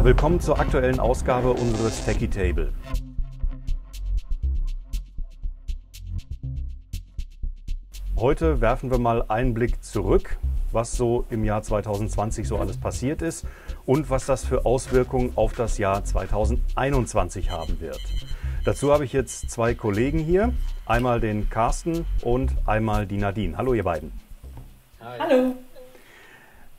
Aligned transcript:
Ja, 0.00 0.06
willkommen 0.06 0.40
zur 0.40 0.58
aktuellen 0.58 0.98
Ausgabe 0.98 1.52
unseres 1.52 2.06
Techie 2.06 2.30
Table. 2.30 2.72
Heute 8.16 8.62
werfen 8.62 8.90
wir 8.90 8.98
mal 8.98 9.26
einen 9.28 9.52
Blick 9.52 9.84
zurück, 9.84 10.38
was 10.72 10.96
so 10.96 11.26
im 11.28 11.44
Jahr 11.44 11.62
2020 11.62 12.48
so 12.48 12.56
alles 12.56 12.78
passiert 12.78 13.20
ist 13.20 13.44
und 13.84 14.08
was 14.08 14.24
das 14.24 14.42
für 14.42 14.64
Auswirkungen 14.64 15.32
auf 15.36 15.52
das 15.52 15.76
Jahr 15.76 16.02
2021 16.02 17.50
haben 17.50 17.78
wird. 17.82 18.00
Dazu 18.64 18.94
habe 18.94 19.04
ich 19.04 19.12
jetzt 19.12 19.50
zwei 19.50 19.74
Kollegen 19.74 20.20
hier, 20.20 20.54
einmal 20.86 21.20
den 21.20 21.50
Carsten 21.50 22.06
und 22.22 22.56
einmal 22.64 23.06
die 23.06 23.18
Nadine. 23.18 23.58
Hallo 23.58 23.74
ihr 23.74 23.84
beiden. 23.84 24.12
Hi. 25.02 25.18
Hallo. 25.18 25.56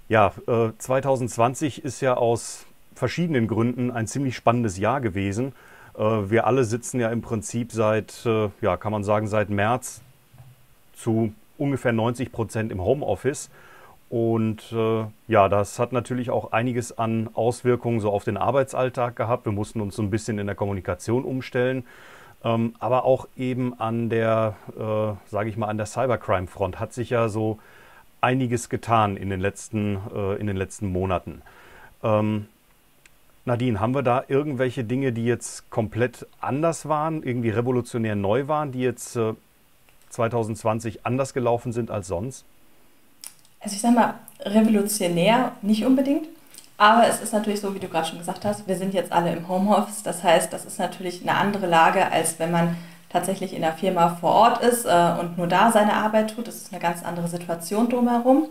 Ja, 0.10 0.34
äh, 0.48 0.72
2020 0.76 1.86
ist 1.86 2.02
ja 2.02 2.16
aus 2.16 2.66
verschiedenen 2.96 3.48
Gründen 3.48 3.92
ein 3.92 4.08
ziemlich 4.08 4.36
spannendes 4.36 4.78
Jahr 4.78 5.02
gewesen. 5.02 5.54
Äh, 5.98 6.30
wir 6.30 6.48
alle 6.48 6.64
sitzen 6.64 7.00
ja 7.00 7.10
im 7.10 7.22
Prinzip 7.22 7.72
seit, 7.72 8.26
äh, 8.26 8.50
ja, 8.62 8.78
kann 8.78 8.92
man 8.92 9.04
sagen, 9.04 9.28
seit 9.28 9.50
März 9.50 10.02
zu 10.94 11.34
ungefähr 11.58 11.92
90 11.92 12.32
Prozent 12.32 12.72
im 12.72 12.84
Homeoffice. 12.84 13.50
Und 14.10 14.74
äh, 14.74 15.06
ja, 15.28 15.48
das 15.48 15.80
hat 15.80 15.94
natürlich 15.94 16.30
auch 16.32 16.52
einiges 16.52 16.98
an 16.98 17.30
Auswirkungen 17.34 18.02
so 18.02 18.12
auf 18.12 18.26
den 18.26 18.38
Arbeitsalltag 18.38 19.16
gehabt. 19.16 19.46
Wir 19.46 19.54
mussten 19.54 19.80
uns 19.80 19.96
so 19.96 20.02
ein 20.02 20.10
bisschen 20.10 20.38
in 20.38 20.48
der 20.48 20.56
Kommunikation 20.56 21.24
umstellen. 21.24 21.86
Ähm, 22.44 22.76
aber 22.80 23.06
auch 23.06 23.28
eben 23.38 23.80
an 23.80 24.10
der, 24.10 24.56
sage 25.28 25.50
ich 25.50 25.58
mal, 25.58 25.68
an 25.68 25.78
der 25.78 25.86
Cybercrime-Front 25.86 26.80
hat 26.80 26.92
sich 26.92 27.12
ja 27.12 27.30
so 27.30 27.60
einiges 28.20 28.68
getan 28.68 29.16
in 29.16 29.30
den 29.30 29.40
letzten, 29.40 29.98
in 30.40 30.48
den 30.48 30.58
letzten 30.58 30.88
Monaten. 30.88 31.42
Nadine, 33.52 33.82
haben 33.82 33.94
wir 33.94 34.02
da 34.02 34.24
irgendwelche 34.30 34.86
Dinge, 34.86 35.12
die 35.12 35.26
jetzt 35.26 35.70
komplett 35.70 36.26
anders 36.40 36.88
waren, 36.88 37.22
irgendwie 37.22 37.50
revolutionär 37.50 38.16
neu 38.16 38.48
waren, 38.48 38.72
die 38.72 38.80
jetzt 38.80 39.18
äh, 39.18 39.34
2020 40.10 41.06
anders 41.06 41.34
gelaufen 41.34 41.74
sind 41.74 41.92
als 41.92 42.08
sonst? 42.08 42.46
Also 43.60 43.76
ich 43.76 43.82
sage 43.82 43.94
mal, 43.96 44.14
revolutionär 44.40 45.52
nicht 45.62 45.86
unbedingt. 45.86 46.30
Aber 46.78 47.06
es 47.06 47.22
ist 47.22 47.34
natürlich 47.34 47.60
so, 47.60 47.76
wie 47.76 47.80
du 47.80 47.90
gerade 47.90 48.08
schon 48.08 48.20
gesagt 48.20 48.46
hast, 48.46 48.70
wir 48.70 48.78
sind 48.78 48.94
jetzt 48.94 49.12
alle 49.12 49.34
im 49.34 49.50
Homeoffice. 49.50 50.02
Das 50.02 50.24
heißt, 50.24 50.54
das 50.54 50.64
ist 50.64 50.80
natürlich 50.80 51.22
eine 51.22 51.36
andere 51.36 51.68
Lage, 51.68 52.10
als 52.10 52.40
wenn 52.40 52.52
man 52.52 52.78
tatsächlich 53.10 53.54
in 53.54 53.64
der 53.64 53.74
Firma 53.74 54.16
vor 54.16 54.32
Ort 54.32 54.64
ist 54.64 54.86
äh, 54.86 55.16
und 55.20 55.38
nur 55.38 55.48
da 55.48 55.74
seine 55.74 55.94
Arbeit 55.94 56.34
tut. 56.34 56.48
Das 56.48 56.56
ist 56.56 56.72
eine 56.72 56.82
ganz 56.82 57.04
andere 57.04 57.28
Situation 57.28 57.90
drumherum. 57.90 58.46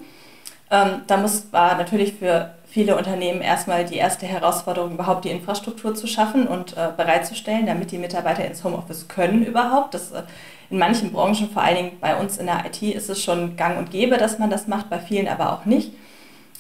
Ähm, 0.70 1.00
da 1.06 1.16
muss 1.16 1.50
war 1.52 1.78
natürlich 1.78 2.12
für 2.12 2.50
viele 2.70 2.96
Unternehmen 2.96 3.40
erstmal 3.40 3.84
die 3.84 3.96
erste 3.96 4.26
Herausforderung, 4.26 4.92
überhaupt 4.92 5.24
die 5.24 5.30
Infrastruktur 5.30 5.94
zu 5.94 6.06
schaffen 6.06 6.46
und 6.46 6.76
äh, 6.76 6.90
bereitzustellen, 6.96 7.66
damit 7.66 7.90
die 7.90 7.98
Mitarbeiter 7.98 8.44
ins 8.44 8.62
Homeoffice 8.62 9.08
können 9.08 9.44
überhaupt. 9.44 9.94
Das, 9.94 10.12
äh, 10.12 10.22
in 10.70 10.78
manchen 10.78 11.12
Branchen, 11.12 11.50
vor 11.50 11.62
allen 11.62 11.76
Dingen 11.76 11.92
bei 12.00 12.14
uns 12.14 12.38
in 12.38 12.46
der 12.46 12.64
IT, 12.64 12.80
ist 12.82 13.10
es 13.10 13.22
schon 13.22 13.56
gang 13.56 13.76
und 13.76 13.90
gäbe, 13.90 14.18
dass 14.18 14.38
man 14.38 14.50
das 14.50 14.68
macht, 14.68 14.88
bei 14.88 15.00
vielen 15.00 15.26
aber 15.26 15.52
auch 15.52 15.64
nicht. 15.64 15.92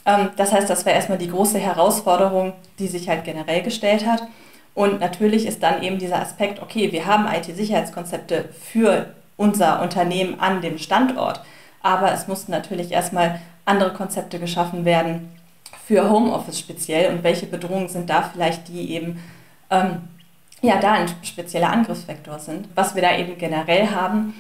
Ähm, 0.04 0.30
das 0.36 0.52
heißt, 0.52 0.68
das 0.68 0.84
wäre 0.84 0.96
erstmal 0.96 1.18
die 1.18 1.30
große 1.30 1.58
Herausforderung, 1.58 2.54
die 2.80 2.88
sich 2.88 3.08
halt 3.08 3.24
generell 3.24 3.62
gestellt 3.62 4.04
hat. 4.04 4.24
Und 4.74 5.00
natürlich 5.00 5.46
ist 5.46 5.62
dann 5.62 5.82
eben 5.82 5.98
dieser 5.98 6.20
Aspekt, 6.20 6.60
okay, 6.60 6.90
wir 6.90 7.06
haben 7.06 7.28
IT-Sicherheitskonzepte 7.32 8.48
für 8.60 9.14
unser 9.36 9.80
Unternehmen 9.80 10.40
an 10.40 10.60
dem 10.60 10.78
Standort, 10.78 11.40
aber 11.82 12.12
es 12.12 12.28
mussten 12.28 12.52
natürlich 12.52 12.92
erstmal 12.92 13.40
andere 13.64 13.92
Konzepte 13.92 14.38
geschaffen 14.38 14.84
werden, 14.84 15.30
für 15.90 16.08
Homeoffice 16.08 16.60
speziell 16.60 17.12
und 17.12 17.24
welche 17.24 17.46
Bedrohungen 17.46 17.88
sind 17.88 18.08
da 18.08 18.22
vielleicht, 18.22 18.68
die 18.68 18.92
eben 18.92 19.20
ähm, 19.70 20.02
ja, 20.62 20.78
da 20.78 20.92
ein 20.92 21.08
spezieller 21.24 21.72
Angriffsvektor 21.72 22.38
sind. 22.38 22.68
Was 22.76 22.94
wir 22.94 23.02
da 23.02 23.16
eben 23.18 23.36
generell 23.38 23.88
haben, 23.88 24.34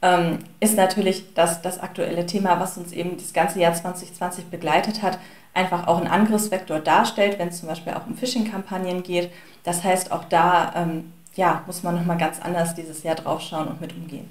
ähm, 0.00 0.38
ist 0.60 0.76
natürlich 0.76 1.34
dass 1.34 1.60
das 1.60 1.80
aktuelle 1.80 2.24
Thema, 2.26 2.60
was 2.60 2.78
uns 2.78 2.92
eben 2.92 3.16
das 3.16 3.32
ganze 3.32 3.58
Jahr 3.58 3.74
2020 3.74 4.44
begleitet 4.44 5.02
hat, 5.02 5.18
einfach 5.54 5.88
auch 5.88 6.00
ein 6.00 6.06
Angriffsvektor 6.06 6.78
darstellt, 6.78 7.40
wenn 7.40 7.48
es 7.48 7.58
zum 7.58 7.68
Beispiel 7.68 7.94
auch 7.94 8.06
um 8.06 8.16
Phishing-Kampagnen 8.16 9.02
geht. 9.02 9.32
Das 9.64 9.82
heißt, 9.82 10.12
auch 10.12 10.22
da 10.26 10.72
ähm, 10.76 11.12
ja, 11.34 11.64
muss 11.66 11.82
man 11.82 11.96
nochmal 11.96 12.18
ganz 12.18 12.40
anders 12.40 12.76
dieses 12.76 13.02
Jahr 13.02 13.16
draufschauen 13.16 13.66
und 13.66 13.80
mit 13.80 13.92
umgehen. 13.92 14.28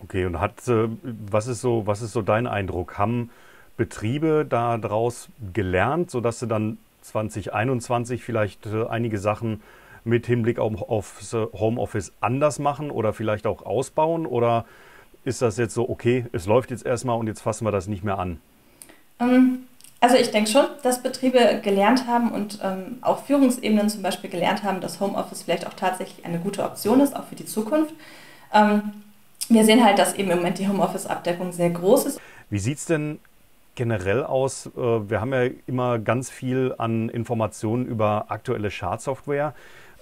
Okay, 0.00 0.26
und 0.26 0.38
hat, 0.38 0.68
äh, 0.68 0.86
was, 1.02 1.48
ist 1.48 1.60
so, 1.60 1.88
was 1.88 2.02
ist 2.02 2.12
so 2.12 2.22
dein 2.22 2.46
Eindruck? 2.46 2.98
Haben 2.98 3.30
Betriebe 3.76 4.46
daraus 4.48 5.28
gelernt, 5.52 6.10
sodass 6.10 6.40
sie 6.40 6.46
dann 6.46 6.78
2021 7.02 8.24
vielleicht 8.24 8.66
äh, 8.66 8.86
einige 8.86 9.18
Sachen 9.18 9.62
mit 10.04 10.26
Hinblick 10.26 10.58
auf, 10.58 10.88
aufs 10.88 11.32
Homeoffice 11.32 12.12
anders 12.20 12.58
machen 12.58 12.90
oder 12.90 13.12
vielleicht 13.12 13.46
auch 13.46 13.66
ausbauen? 13.66 14.24
Oder 14.24 14.64
ist 15.24 15.42
das 15.42 15.56
jetzt 15.56 15.74
so, 15.74 15.88
okay, 15.88 16.26
es 16.32 16.46
läuft 16.46 16.70
jetzt 16.70 16.86
erstmal 16.86 17.18
und 17.18 17.26
jetzt 17.26 17.40
fassen 17.40 17.66
wir 17.66 17.72
das 17.72 17.88
nicht 17.88 18.04
mehr 18.04 18.18
an? 18.18 18.40
Ähm, 19.18 19.66
also 20.00 20.16
ich 20.16 20.30
denke 20.30 20.50
schon, 20.50 20.66
dass 20.82 21.02
Betriebe 21.02 21.60
gelernt 21.62 22.06
haben 22.06 22.30
und 22.30 22.60
ähm, 22.62 22.98
auch 23.00 23.24
Führungsebenen 23.24 23.88
zum 23.88 24.02
Beispiel 24.02 24.30
gelernt 24.30 24.62
haben, 24.62 24.80
dass 24.80 25.00
Homeoffice 25.00 25.42
vielleicht 25.42 25.66
auch 25.66 25.74
tatsächlich 25.74 26.24
eine 26.24 26.38
gute 26.38 26.62
Option 26.62 27.00
ist, 27.00 27.16
auch 27.16 27.24
für 27.24 27.34
die 27.34 27.46
Zukunft. 27.46 27.94
Ähm, 28.52 28.82
wir 29.48 29.64
sehen 29.64 29.84
halt, 29.84 29.98
dass 29.98 30.14
eben 30.14 30.30
im 30.30 30.38
Moment 30.38 30.58
die 30.58 30.68
Homeoffice-Abdeckung 30.68 31.52
sehr 31.52 31.70
groß 31.70 32.06
ist. 32.06 32.20
Wie 32.50 32.58
sieht 32.58 32.78
es 32.78 32.86
denn 32.86 33.18
generell 33.76 34.24
aus? 34.24 34.66
Äh, 34.66 34.80
wir 35.10 35.20
haben 35.20 35.32
ja 35.32 35.44
immer 35.66 36.00
ganz 36.00 36.30
viel 36.30 36.74
an 36.76 37.08
Informationen 37.08 37.86
über 37.86 38.26
aktuelle 38.28 38.72
Schadsoftware. 38.72 39.54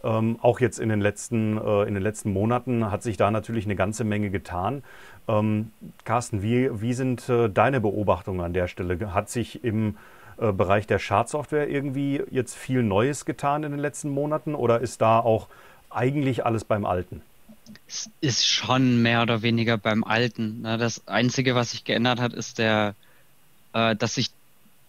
Ähm, 0.02 0.38
auch 0.40 0.60
jetzt 0.60 0.78
in 0.78 0.88
den, 0.88 1.00
letzten, 1.00 1.58
äh, 1.58 1.82
in 1.82 1.94
den 1.94 2.02
letzten 2.02 2.32
Monaten 2.32 2.90
hat 2.90 3.02
sich 3.02 3.16
da 3.16 3.30
natürlich 3.30 3.66
eine 3.66 3.76
ganze 3.76 4.04
Menge 4.04 4.30
getan. 4.30 4.82
Ähm, 5.28 5.72
Carsten, 6.04 6.42
wie, 6.42 6.70
wie 6.80 6.92
sind 6.92 7.28
äh, 7.28 7.48
deine 7.48 7.80
Beobachtungen 7.80 8.40
an 8.40 8.52
der 8.52 8.68
Stelle? 8.68 9.14
Hat 9.14 9.30
sich 9.30 9.64
im 9.64 9.96
äh, 10.36 10.52
Bereich 10.52 10.86
der 10.86 10.98
Schadsoftware 10.98 11.68
irgendwie 11.68 12.22
jetzt 12.30 12.54
viel 12.54 12.82
Neues 12.82 13.24
getan 13.24 13.64
in 13.64 13.72
den 13.72 13.80
letzten 13.80 14.10
Monaten 14.10 14.54
oder 14.54 14.80
ist 14.80 15.00
da 15.00 15.20
auch 15.20 15.48
eigentlich 15.90 16.44
alles 16.44 16.64
beim 16.64 16.84
Alten? 16.84 17.22
Es 17.88 18.10
ist 18.20 18.46
schon 18.46 19.00
mehr 19.00 19.22
oder 19.22 19.42
weniger 19.42 19.78
beim 19.78 20.04
Alten. 20.04 20.62
Ne? 20.62 20.76
Das 20.76 21.08
Einzige, 21.08 21.54
was 21.54 21.70
sich 21.70 21.84
geändert 21.84 22.20
hat, 22.20 22.34
ist 22.34 22.58
der 22.58 22.94
äh, 23.74 23.94
dass 23.94 24.14
sich 24.14 24.30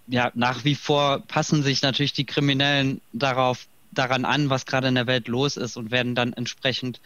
ja 0.07 0.31
nach 0.35 0.63
wie 0.63 0.75
vor 0.75 1.19
passen 1.27 1.63
sich 1.63 1.81
natürlich 1.81 2.13
die 2.13 2.25
Kriminellen 2.25 3.01
darauf 3.11 3.67
daran 3.91 4.23
an, 4.25 4.49
was 4.49 4.65
gerade 4.65 4.87
in 4.87 4.95
der 4.95 5.07
Welt 5.07 5.27
los 5.27 5.57
ist 5.57 5.77
und 5.77 5.91
werden 5.91 6.15
dann 6.15 6.33
entsprechend 6.33 7.01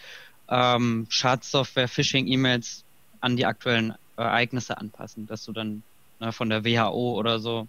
ähm, 0.50 1.08
Schadsoftware, 1.10 1.88
Phishing-E-Mails 1.88 2.84
an 3.22 3.38
die 3.38 3.46
aktuellen 3.46 3.94
Ereignisse 4.18 4.78
anpassen, 4.78 5.28
dass 5.28 5.46
du 5.46 5.54
dann 5.54 5.84
ne, 6.20 6.32
von 6.32 6.50
der 6.50 6.66
WHO 6.66 7.18
oder 7.18 7.40
so 7.40 7.68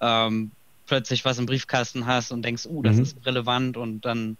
ähm, 0.00 0.50
plötzlich 0.86 1.24
was 1.24 1.38
im 1.38 1.46
Briefkasten 1.46 2.06
hast 2.06 2.32
und 2.32 2.42
denkst, 2.42 2.66
uh, 2.66 2.82
das 2.82 2.96
mhm. 2.96 3.02
ist 3.02 3.16
relevant 3.24 3.76
und 3.76 4.04
dann, 4.04 4.36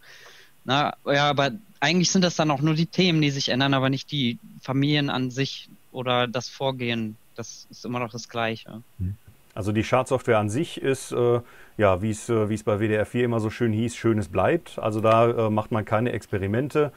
na, 0.64 0.94
ja, 1.06 1.28
aber 1.28 1.52
eigentlich 1.80 2.10
sind 2.10 2.22
das 2.22 2.36
dann 2.36 2.50
auch 2.50 2.60
nur 2.60 2.74
die 2.74 2.86
Themen, 2.86 3.20
die 3.20 3.30
sich 3.30 3.50
ändern, 3.50 3.74
aber 3.74 3.90
nicht 3.90 4.10
die 4.10 4.38
Familien 4.60 5.10
an 5.10 5.30
sich 5.30 5.68
oder 5.92 6.26
das 6.26 6.48
Vorgehen 6.48 7.16
das 7.34 7.66
ist 7.70 7.84
immer 7.84 7.98
noch 7.98 8.10
das 8.10 8.28
Gleiche. 8.28 8.82
Hm. 8.98 9.16
Also 9.54 9.70
die 9.70 9.84
Schadsoftware 9.84 10.38
an 10.38 10.50
sich 10.50 10.82
ist, 10.82 11.12
äh, 11.12 11.40
ja, 11.76 12.02
wie 12.02 12.10
es 12.10 12.28
äh, 12.28 12.56
bei 12.64 12.80
WDR 12.80 13.06
4 13.06 13.24
immer 13.24 13.40
so 13.40 13.50
schön 13.50 13.72
hieß, 13.72 13.94
schönes 13.94 14.28
bleibt. 14.28 14.78
Also 14.78 15.00
da 15.00 15.46
äh, 15.46 15.50
macht 15.50 15.70
man 15.70 15.84
keine 15.84 16.12
Experimente, 16.12 16.92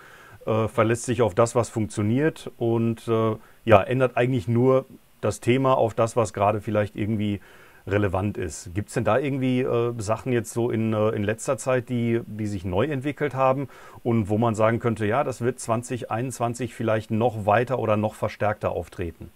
äh, 0.45 0.67
verlässt 0.67 1.03
sich 1.03 1.21
auf 1.21 1.35
das, 1.35 1.53
was 1.53 1.69
funktioniert 1.69 2.51
und 2.57 3.07
äh, 3.07 3.35
ja, 3.65 3.81
ändert 3.81 4.17
eigentlich 4.17 4.47
nur 4.47 4.85
das 5.21 5.39
Thema 5.39 5.75
auf 5.77 5.93
das, 5.93 6.15
was 6.15 6.33
gerade 6.33 6.61
vielleicht 6.61 6.95
irgendwie 6.95 7.41
relevant 7.85 8.37
ist. 8.37 8.73
Gibt 8.73 8.89
es 8.89 8.95
denn 8.95 9.03
da 9.03 9.17
irgendwie 9.17 9.61
äh, 9.61 9.93
Sachen 9.99 10.33
jetzt 10.33 10.51
so 10.51 10.71
in, 10.71 10.93
in 10.93 11.23
letzter 11.23 11.57
Zeit, 11.57 11.89
die, 11.89 12.21
die 12.25 12.47
sich 12.47 12.65
neu 12.65 12.85
entwickelt 12.85 13.33
haben 13.35 13.69
und 14.03 14.29
wo 14.29 14.37
man 14.37 14.55
sagen 14.55 14.79
könnte, 14.79 15.05
ja, 15.05 15.23
das 15.23 15.41
wird 15.41 15.59
2021 15.59 16.73
vielleicht 16.73 17.11
noch 17.11 17.45
weiter 17.45 17.79
oder 17.79 17.97
noch 17.97 18.15
verstärkter 18.15 18.71
auftreten? 18.71 19.31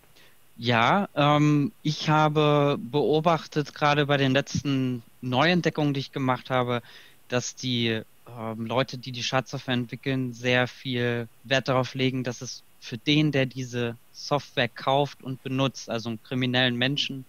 Ja, 0.64 1.10
ähm, 1.16 1.72
ich 1.82 2.08
habe 2.08 2.78
beobachtet, 2.80 3.74
gerade 3.74 4.06
bei 4.06 4.18
den 4.18 4.32
letzten 4.32 5.02
Neuentdeckungen, 5.22 5.96
die 5.96 6.02
ich 6.02 6.12
gemacht 6.12 6.52
habe, 6.52 6.84
dass 7.30 7.56
die 7.56 8.04
ähm, 8.28 8.66
Leute, 8.68 9.00
die 9.00 9.12
die 9.12 9.24
Schadsoftware 9.24 9.74
entwickeln, 9.74 10.34
sehr 10.34 10.68
viel 10.68 11.28
Wert 11.44 11.68
darauf 11.68 11.96
legen, 11.96 12.24
dass 12.24 12.42
es 12.44 12.62
für 12.80 13.00
den, 13.00 13.32
der 13.32 13.48
diese 13.48 13.98
Software 14.14 14.68
kauft 14.68 15.24
und 15.24 15.42
benutzt, 15.42 15.90
also 15.90 16.10
einen 16.10 16.22
kriminellen 16.22 16.76
Menschen, 16.76 17.26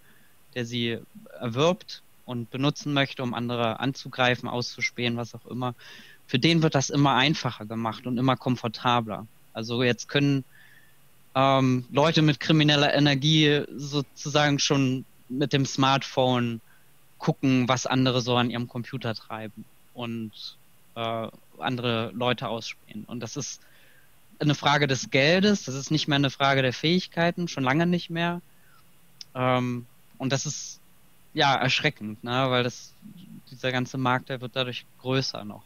der 0.55 0.67
sie 0.67 0.99
erwirbt 1.41 2.03
und 2.27 2.51
benutzen 2.51 2.93
möchte, 2.93 3.23
um 3.23 3.33
andere 3.33 3.81
anzugreifen, 3.81 4.47
auszuspähen, 4.47 5.17
was 5.17 5.35
auch 5.35 5.47
immer, 5.47 5.75
für 6.27 6.39
den 6.39 6.63
wird 6.63 6.75
das 6.75 6.91
immer 6.91 7.15
einfacher 7.15 7.65
gemacht 7.65 8.07
und 8.07 8.19
immer 8.19 8.37
komfortabler. 8.37 9.27
Also 9.55 9.83
jetzt 9.83 10.11
können 10.11 10.45
ähm, 11.35 11.85
Leute 11.91 12.23
mit 12.23 12.41
krimineller 12.41 12.95
Energie 12.95 13.63
sozusagen 13.75 14.59
schon 14.59 15.05
mit 15.29 15.53
dem 15.53 15.65
Smartphone 15.65 16.61
gucken, 17.19 17.69
was 17.69 17.87
andere 17.87 18.21
so 18.21 18.37
an 18.37 18.51
ihrem 18.51 18.69
Computer 18.69 19.15
treiben 19.15 19.65
und 19.95 20.33
äh, 20.95 21.29
andere 21.59 22.11
Leute 22.15 22.49
ausspähen. 22.49 23.05
Und 23.05 23.21
das 23.21 23.37
ist 23.37 23.61
eine 24.41 24.55
Frage 24.55 24.87
des 24.87 25.11
Geldes, 25.11 25.65
das 25.65 25.75
ist 25.75 25.91
nicht 25.91 26.09
mehr 26.09 26.17
eine 26.17 26.31
Frage 26.31 26.63
der 26.63 26.73
Fähigkeiten, 26.73 27.49
schon 27.49 27.65
lange 27.65 27.87
nicht 27.87 28.11
mehr. 28.11 28.43
Ähm, 29.35 29.87
und 30.19 30.33
das 30.33 30.47
ist 30.47 30.81
ja 31.33 31.55
erschreckend, 31.55 32.23
ne? 32.25 32.51
weil 32.51 32.65
das, 32.65 32.93
dieser 33.51 33.73
ganze 33.73 33.99
Markt, 33.99 34.29
der 34.29 34.41
wird 34.41 34.57
dadurch 34.57 34.85
größer 35.01 35.45
noch. 35.45 35.63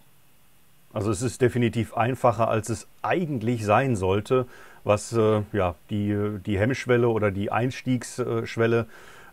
Also 0.96 1.10
es 1.10 1.20
ist 1.20 1.42
definitiv 1.42 1.94
einfacher, 1.94 2.48
als 2.48 2.70
es 2.70 2.88
eigentlich 3.02 3.66
sein 3.66 3.96
sollte, 3.96 4.46
was 4.82 5.12
äh, 5.12 5.42
ja, 5.52 5.74
die, 5.90 6.16
die 6.46 6.58
Hemmschwelle 6.58 7.10
oder 7.10 7.30
die 7.30 7.52
Einstiegsschwelle 7.52 8.86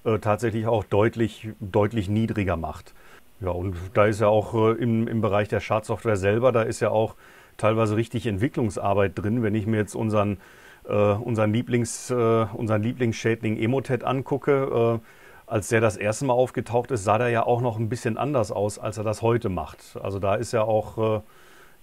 äh, 0.04 0.19
tatsächlich 0.19 0.68
auch 0.68 0.83
deutlich, 0.83 1.48
deutlich 1.62 2.10
niedriger 2.10 2.57
macht. 2.57 2.94
Ja, 3.39 3.51
und 3.51 3.77
da 3.94 4.07
ist 4.07 4.19
ja 4.19 4.27
auch 4.27 4.54
äh, 4.54 4.71
im, 4.74 5.07
im 5.07 5.21
Bereich 5.21 5.48
der 5.48 5.62
Schadsoftware 5.62 6.18
selber, 6.18 6.51
da 6.51 6.63
ist 6.63 6.81
ja 6.81 6.89
auch 6.89 7.15
teilweise 7.56 7.95
richtig 7.95 8.27
Entwicklungsarbeit 8.27 9.13
drin. 9.18 9.42
Wenn 9.42 9.56
ich 9.56 9.66
mir 9.66 9.77
jetzt 9.77 9.95
unseren, 9.95 10.39
äh, 10.83 10.94
unseren, 10.94 11.54
Lieblings, 11.54 12.09
äh, 12.09 12.45
unseren 12.51 12.83
Lieblingsschädling 12.83 13.56
Emotet 13.57 14.04
angucke, 14.04 15.00
äh, 15.00 15.50
als 15.50 15.69
der 15.69 15.80
das 15.80 15.95
erste 15.95 16.25
Mal 16.25 16.33
aufgetaucht 16.33 16.92
ist, 16.92 17.06
sah 17.06 17.18
der 17.18 17.30
ja 17.30 17.45
auch 17.45 17.62
noch 17.62 17.80
ein 17.80 17.88
bisschen 17.88 18.18
anders 18.18 18.51
aus, 18.51 18.80
als 18.80 18.98
er 18.98 19.06
das 19.06 19.21
heute 19.21 19.48
macht. 19.48 19.98
Also 20.04 20.19
da 20.19 20.36
ist 20.36 20.51
ja 20.51 20.63
auch 20.63 21.24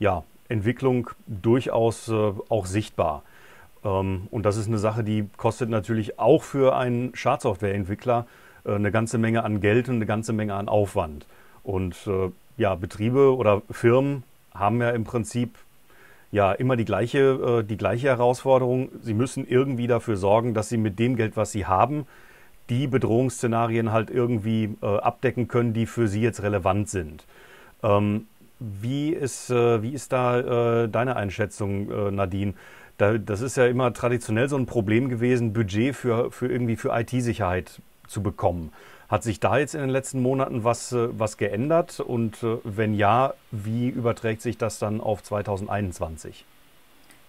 ja, 0.00 0.24
Entwicklung 0.48 1.10
durchaus 1.28 2.08
äh, 2.08 2.32
auch 2.48 2.66
sichtbar. 2.66 3.22
Ähm, 3.84 4.26
und 4.32 4.44
das 4.44 4.56
ist 4.56 4.66
eine 4.66 4.78
Sache, 4.78 5.04
die 5.04 5.28
kostet 5.36 5.70
natürlich 5.70 6.18
auch 6.18 6.42
für 6.42 6.76
einen 6.76 7.14
Schadsoftwareentwickler 7.14 8.26
äh, 8.64 8.74
eine 8.74 8.90
ganze 8.90 9.18
Menge 9.18 9.44
an 9.44 9.60
Geld 9.60 9.88
und 9.88 9.96
eine 9.96 10.06
ganze 10.06 10.32
Menge 10.32 10.54
an 10.54 10.68
Aufwand. 10.68 11.26
Und 11.62 11.96
äh, 12.08 12.30
ja, 12.56 12.74
Betriebe 12.74 13.36
oder 13.36 13.62
Firmen 13.70 14.24
haben 14.52 14.80
ja 14.80 14.90
im 14.90 15.04
Prinzip 15.04 15.56
ja 16.32 16.52
immer 16.52 16.76
die 16.76 16.84
gleiche, 16.84 17.60
äh, 17.60 17.64
die 17.64 17.76
gleiche 17.76 18.08
Herausforderung. 18.08 18.88
Sie 19.02 19.14
müssen 19.14 19.46
irgendwie 19.46 19.86
dafür 19.86 20.16
sorgen, 20.16 20.54
dass 20.54 20.68
sie 20.68 20.78
mit 20.78 20.98
dem 20.98 21.16
Geld, 21.16 21.36
was 21.36 21.52
sie 21.52 21.66
haben, 21.66 22.06
die 22.70 22.86
Bedrohungsszenarien 22.86 23.92
halt 23.92 24.10
irgendwie 24.10 24.76
äh, 24.82 24.86
abdecken 24.86 25.48
können, 25.48 25.72
die 25.72 25.86
für 25.86 26.08
sie 26.08 26.22
jetzt 26.22 26.42
relevant 26.42 26.88
sind. 26.88 27.24
Ähm, 27.82 28.26
wie, 28.60 29.10
ist, 29.10 29.50
äh, 29.50 29.82
wie 29.82 29.92
ist 29.92 30.12
da 30.12 30.84
äh, 30.84 30.88
deine 30.88 31.16
Einschätzung, 31.16 31.90
äh, 31.90 32.10
Nadine? 32.10 32.54
Da, 32.98 33.18
das 33.18 33.40
ist 33.40 33.56
ja 33.56 33.66
immer 33.66 33.92
traditionell 33.92 34.48
so 34.48 34.56
ein 34.56 34.66
Problem 34.66 35.08
gewesen, 35.08 35.52
Budget 35.52 35.96
für, 35.96 36.30
für 36.30 36.46
irgendwie 36.46 36.76
für 36.76 36.90
IT-Sicherheit 36.92 37.80
zu 38.06 38.22
bekommen. 38.22 38.72
Hat 39.08 39.22
sich 39.22 39.40
da 39.40 39.58
jetzt 39.58 39.74
in 39.74 39.80
den 39.80 39.90
letzten 39.90 40.22
Monaten 40.22 40.62
was, 40.62 40.94
was 40.94 41.36
geändert? 41.36 41.98
Und 41.98 42.46
wenn 42.62 42.94
ja, 42.94 43.34
wie 43.50 43.88
überträgt 43.88 44.40
sich 44.40 44.56
das 44.56 44.78
dann 44.78 45.00
auf 45.00 45.22
2021? 45.24 46.44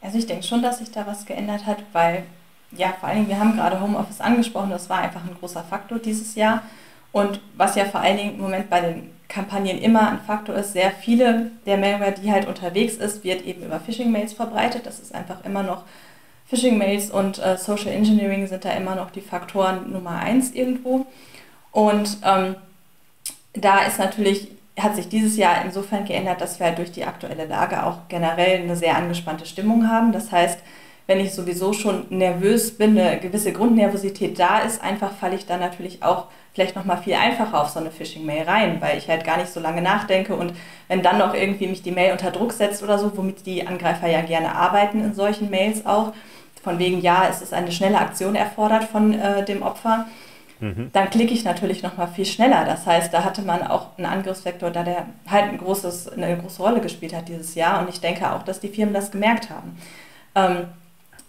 Also 0.02 0.18
ich 0.18 0.28
denke 0.28 0.44
schon, 0.44 0.62
dass 0.62 0.78
sich 0.78 0.92
da 0.92 1.08
was 1.08 1.26
geändert 1.26 1.66
hat, 1.66 1.84
weil 1.94 2.24
ja, 2.72 2.94
vor 3.00 3.10
Dingen, 3.10 3.28
wir 3.28 3.40
haben 3.40 3.56
gerade 3.56 3.80
Homeoffice 3.82 4.22
angesprochen, 4.22 4.70
das 4.70 4.90
war 4.90 5.00
einfach 5.00 5.24
ein 5.24 5.36
großer 5.40 5.64
Faktor 5.64 6.00
dieses 6.00 6.36
Jahr. 6.36 6.64
Und 7.12 7.42
was 7.56 7.76
ja 7.76 7.86
vor 7.86 8.02
allen 8.02 8.18
Dingen 8.18 8.36
im 8.36 8.42
Moment 8.42 8.70
bei 8.70 8.82
den 8.82 9.12
Kampagnen 9.28 9.78
immer 9.80 10.10
ein 10.10 10.20
Faktor 10.20 10.56
ist, 10.56 10.74
sehr 10.74 10.92
viele 10.92 11.52
der 11.66 11.78
Malware, 11.78 12.14
die 12.14 12.32
halt 12.32 12.48
unterwegs 12.48 12.96
ist, 12.96 13.24
wird 13.24 13.46
eben 13.46 13.64
über 13.64 13.80
Phishing-Mails 13.80 14.34
verbreitet. 14.34 14.86
Das 14.86 15.00
ist 15.00 15.16
einfach 15.16 15.44
immer 15.46 15.64
noch 15.64 15.84
Phishing-Mails 16.48 17.12
und 17.12 17.40
äh, 17.40 17.58
Social 17.58 17.92
Engineering 17.92 18.46
sind 18.48 18.66
da 18.66 18.72
immer 18.72 18.96
noch 18.96 19.10
die 19.12 19.22
Faktoren 19.22 19.92
Nummer 19.92 20.20
eins 20.20 20.52
irgendwo. 20.52 21.06
Und 21.72 22.18
ähm, 22.26 22.56
da 23.54 23.80
ist 23.86 24.00
natürlich, 24.00 24.50
hat 24.78 24.96
sich 24.96 25.08
dieses 25.08 25.38
Jahr 25.38 25.64
insofern 25.64 26.06
geändert, 26.06 26.42
dass 26.42 26.60
wir 26.60 26.68
halt 26.68 26.78
durch 26.78 26.92
die 26.92 27.06
aktuelle 27.06 27.46
Lage 27.46 27.86
auch 27.86 28.00
generell 28.10 28.62
eine 28.62 28.76
sehr 28.76 28.98
angespannte 28.98 29.46
Stimmung 29.46 29.90
haben. 29.90 30.12
Das 30.12 30.32
heißt, 30.32 30.60
wenn 31.12 31.20
ich 31.20 31.34
sowieso 31.34 31.74
schon 31.74 32.06
nervös 32.10 32.78
bin, 32.78 32.98
eine 32.98 33.20
gewisse 33.20 33.52
Grundnervosität 33.52 34.40
da 34.40 34.60
ist, 34.60 34.82
einfach 34.82 35.12
falle 35.12 35.36
ich 35.36 35.46
dann 35.46 35.60
natürlich 35.60 36.02
auch 36.04 36.28
vielleicht 36.54 36.78
nochmal 36.78 37.00
viel 37.04 37.16
einfacher 37.16 37.62
auf 37.62 37.68
so 37.68 37.82
eine 37.82 37.92
Phishing-Mail 37.92 38.44
rein, 38.44 38.78
weil 38.80 38.98
ich 38.98 39.10
halt 39.10 39.26
gar 39.26 39.36
nicht 39.36 39.52
so 39.52 39.60
lange 39.60 39.82
nachdenke 39.82 40.34
und 40.34 40.54
wenn 40.88 41.02
dann 41.02 41.18
noch 41.18 41.34
irgendwie 41.34 41.68
mich 41.68 41.82
die 41.82 41.92
Mail 41.92 42.14
unter 42.14 42.32
Druck 42.32 42.54
setzt 42.54 42.82
oder 42.82 42.98
so, 42.98 43.12
womit 43.18 43.46
die 43.46 43.68
Angreifer 43.68 44.08
ja 44.08 44.22
gerne 44.22 44.56
arbeiten 44.56 45.04
in 45.04 45.14
solchen 45.14 45.50
Mails 45.50 45.86
auch, 45.86 46.14
von 46.64 46.80
wegen, 46.80 47.02
ja, 47.02 47.28
es 47.30 47.42
ist 47.42 47.54
eine 47.54 47.74
schnelle 47.74 48.00
Aktion 48.00 48.36
erfordert 48.36 48.86
von 48.86 49.14
äh, 49.14 49.44
dem 49.44 49.64
Opfer, 49.64 50.08
mhm. 50.62 50.92
dann 50.94 51.10
klicke 51.10 51.34
ich 51.34 51.44
natürlich 51.44 51.84
nochmal 51.84 52.08
viel 52.08 52.26
schneller. 52.26 52.64
Das 52.64 52.86
heißt, 52.86 53.14
da 53.14 53.26
hatte 53.26 53.42
man 53.42 53.68
auch 53.68 53.98
einen 53.98 54.06
Angriffsvektor, 54.06 54.72
da 54.72 54.84
der 54.84 55.08
halt 55.30 55.52
ein 55.52 55.58
großes, 55.58 56.14
eine 56.14 56.38
große 56.38 56.64
Rolle 56.64 56.80
gespielt 56.80 57.14
hat 57.14 57.28
dieses 57.28 57.54
Jahr 57.56 57.82
und 57.82 57.90
ich 57.90 58.00
denke 58.00 58.32
auch, 58.32 58.44
dass 58.44 58.62
die 58.62 58.70
Firmen 58.70 58.94
das 58.94 59.12
gemerkt 59.12 59.50
haben. 59.50 59.78
Ähm, 60.36 60.68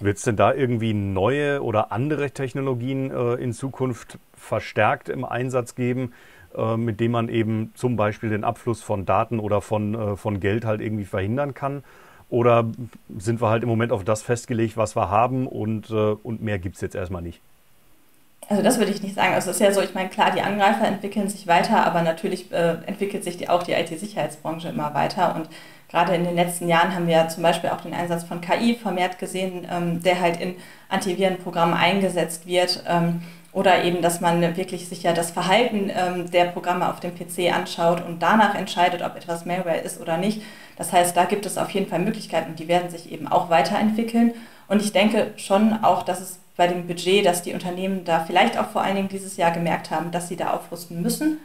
wird 0.02 0.18
es 0.18 0.24
denn 0.24 0.36
da 0.36 0.52
irgendwie 0.52 0.94
neue 0.94 1.62
oder 1.62 1.92
andere 1.92 2.30
Technologien 2.30 3.10
äh, 3.10 3.34
in 3.34 3.52
Zukunft 3.52 4.18
verstärkt 4.34 5.08
im 5.08 5.24
Einsatz 5.24 5.74
geben, 5.74 6.12
äh, 6.56 6.76
mit 6.76 7.00
denen 7.00 7.12
man 7.12 7.28
eben 7.28 7.72
zum 7.74 7.96
Beispiel 7.96 8.30
den 8.30 8.44
Abfluss 8.44 8.82
von 8.82 9.06
Daten 9.06 9.38
oder 9.38 9.60
von, 9.60 9.94
äh, 9.94 10.16
von 10.16 10.40
Geld 10.40 10.64
halt 10.64 10.80
irgendwie 10.80 11.04
verhindern 11.04 11.54
kann? 11.54 11.84
Oder 12.28 12.70
sind 13.18 13.42
wir 13.42 13.48
halt 13.50 13.62
im 13.62 13.68
Moment 13.68 13.92
auf 13.92 14.04
das 14.04 14.22
festgelegt, 14.22 14.76
was 14.76 14.96
wir 14.96 15.10
haben 15.10 15.46
und, 15.46 15.90
äh, 15.90 16.16
und 16.22 16.42
mehr 16.42 16.58
gibt 16.58 16.76
es 16.76 16.80
jetzt 16.80 16.94
erstmal 16.94 17.22
nicht? 17.22 17.42
Also 18.52 18.62
das 18.62 18.78
würde 18.78 18.92
ich 18.92 19.02
nicht 19.02 19.14
sagen. 19.14 19.32
Also 19.32 19.48
es 19.48 19.56
ist 19.56 19.62
ja 19.62 19.72
so, 19.72 19.80
ich 19.80 19.94
meine, 19.94 20.10
klar, 20.10 20.30
die 20.30 20.42
Angreifer 20.42 20.86
entwickeln 20.86 21.26
sich 21.26 21.46
weiter, 21.46 21.86
aber 21.86 22.02
natürlich 22.02 22.52
äh, 22.52 22.76
entwickelt 22.84 23.24
sich 23.24 23.38
die, 23.38 23.48
auch 23.48 23.62
die 23.62 23.72
IT-Sicherheitsbranche 23.72 24.68
immer 24.68 24.92
weiter 24.92 25.34
und 25.34 25.48
gerade 25.88 26.14
in 26.14 26.24
den 26.24 26.34
letzten 26.34 26.68
Jahren 26.68 26.94
haben 26.94 27.06
wir 27.06 27.14
ja 27.14 27.28
zum 27.28 27.42
Beispiel 27.42 27.70
auch 27.70 27.80
den 27.80 27.94
Einsatz 27.94 28.24
von 28.24 28.42
KI 28.42 28.74
vermehrt 28.74 29.18
gesehen, 29.18 29.66
ähm, 29.72 30.02
der 30.02 30.20
halt 30.20 30.38
in 30.38 30.56
Antivirenprogrammen 30.90 31.74
eingesetzt 31.74 32.46
wird. 32.46 32.84
Ähm, 32.86 33.22
oder 33.54 33.84
eben, 33.84 34.02
dass 34.02 34.20
man 34.20 34.56
wirklich 34.56 34.86
sich 34.86 35.02
ja 35.02 35.14
das 35.14 35.30
Verhalten 35.30 35.90
ähm, 35.94 36.30
der 36.30 36.46
Programme 36.46 36.90
auf 36.90 37.00
dem 37.00 37.14
PC 37.14 37.54
anschaut 37.54 38.04
und 38.06 38.22
danach 38.22 38.54
entscheidet, 38.54 39.00
ob 39.00 39.16
etwas 39.16 39.46
Malware 39.46 39.78
ist 39.78 39.98
oder 39.98 40.18
nicht. 40.18 40.42
Das 40.76 40.92
heißt, 40.92 41.16
da 41.16 41.24
gibt 41.24 41.46
es 41.46 41.56
auf 41.56 41.70
jeden 41.70 41.88
Fall 41.88 42.00
Möglichkeiten 42.00 42.50
und 42.50 42.58
die 42.58 42.68
werden 42.68 42.90
sich 42.90 43.10
eben 43.12 43.28
auch 43.28 43.48
weiterentwickeln. 43.48 44.32
Und 44.68 44.82
ich 44.82 44.92
denke 44.92 45.32
schon 45.36 45.84
auch, 45.84 46.02
dass 46.02 46.20
es 46.20 46.41
bei 46.56 46.66
dem 46.66 46.86
Budget, 46.86 47.24
dass 47.24 47.42
die 47.42 47.54
Unternehmen 47.54 48.04
da 48.04 48.24
vielleicht 48.24 48.58
auch 48.58 48.70
vor 48.70 48.82
allen 48.82 48.96
Dingen 48.96 49.08
dieses 49.08 49.36
Jahr 49.36 49.52
gemerkt 49.52 49.90
haben, 49.90 50.10
dass 50.10 50.28
sie 50.28 50.36
da 50.36 50.50
aufrüsten 50.50 51.00
müssen 51.02 51.38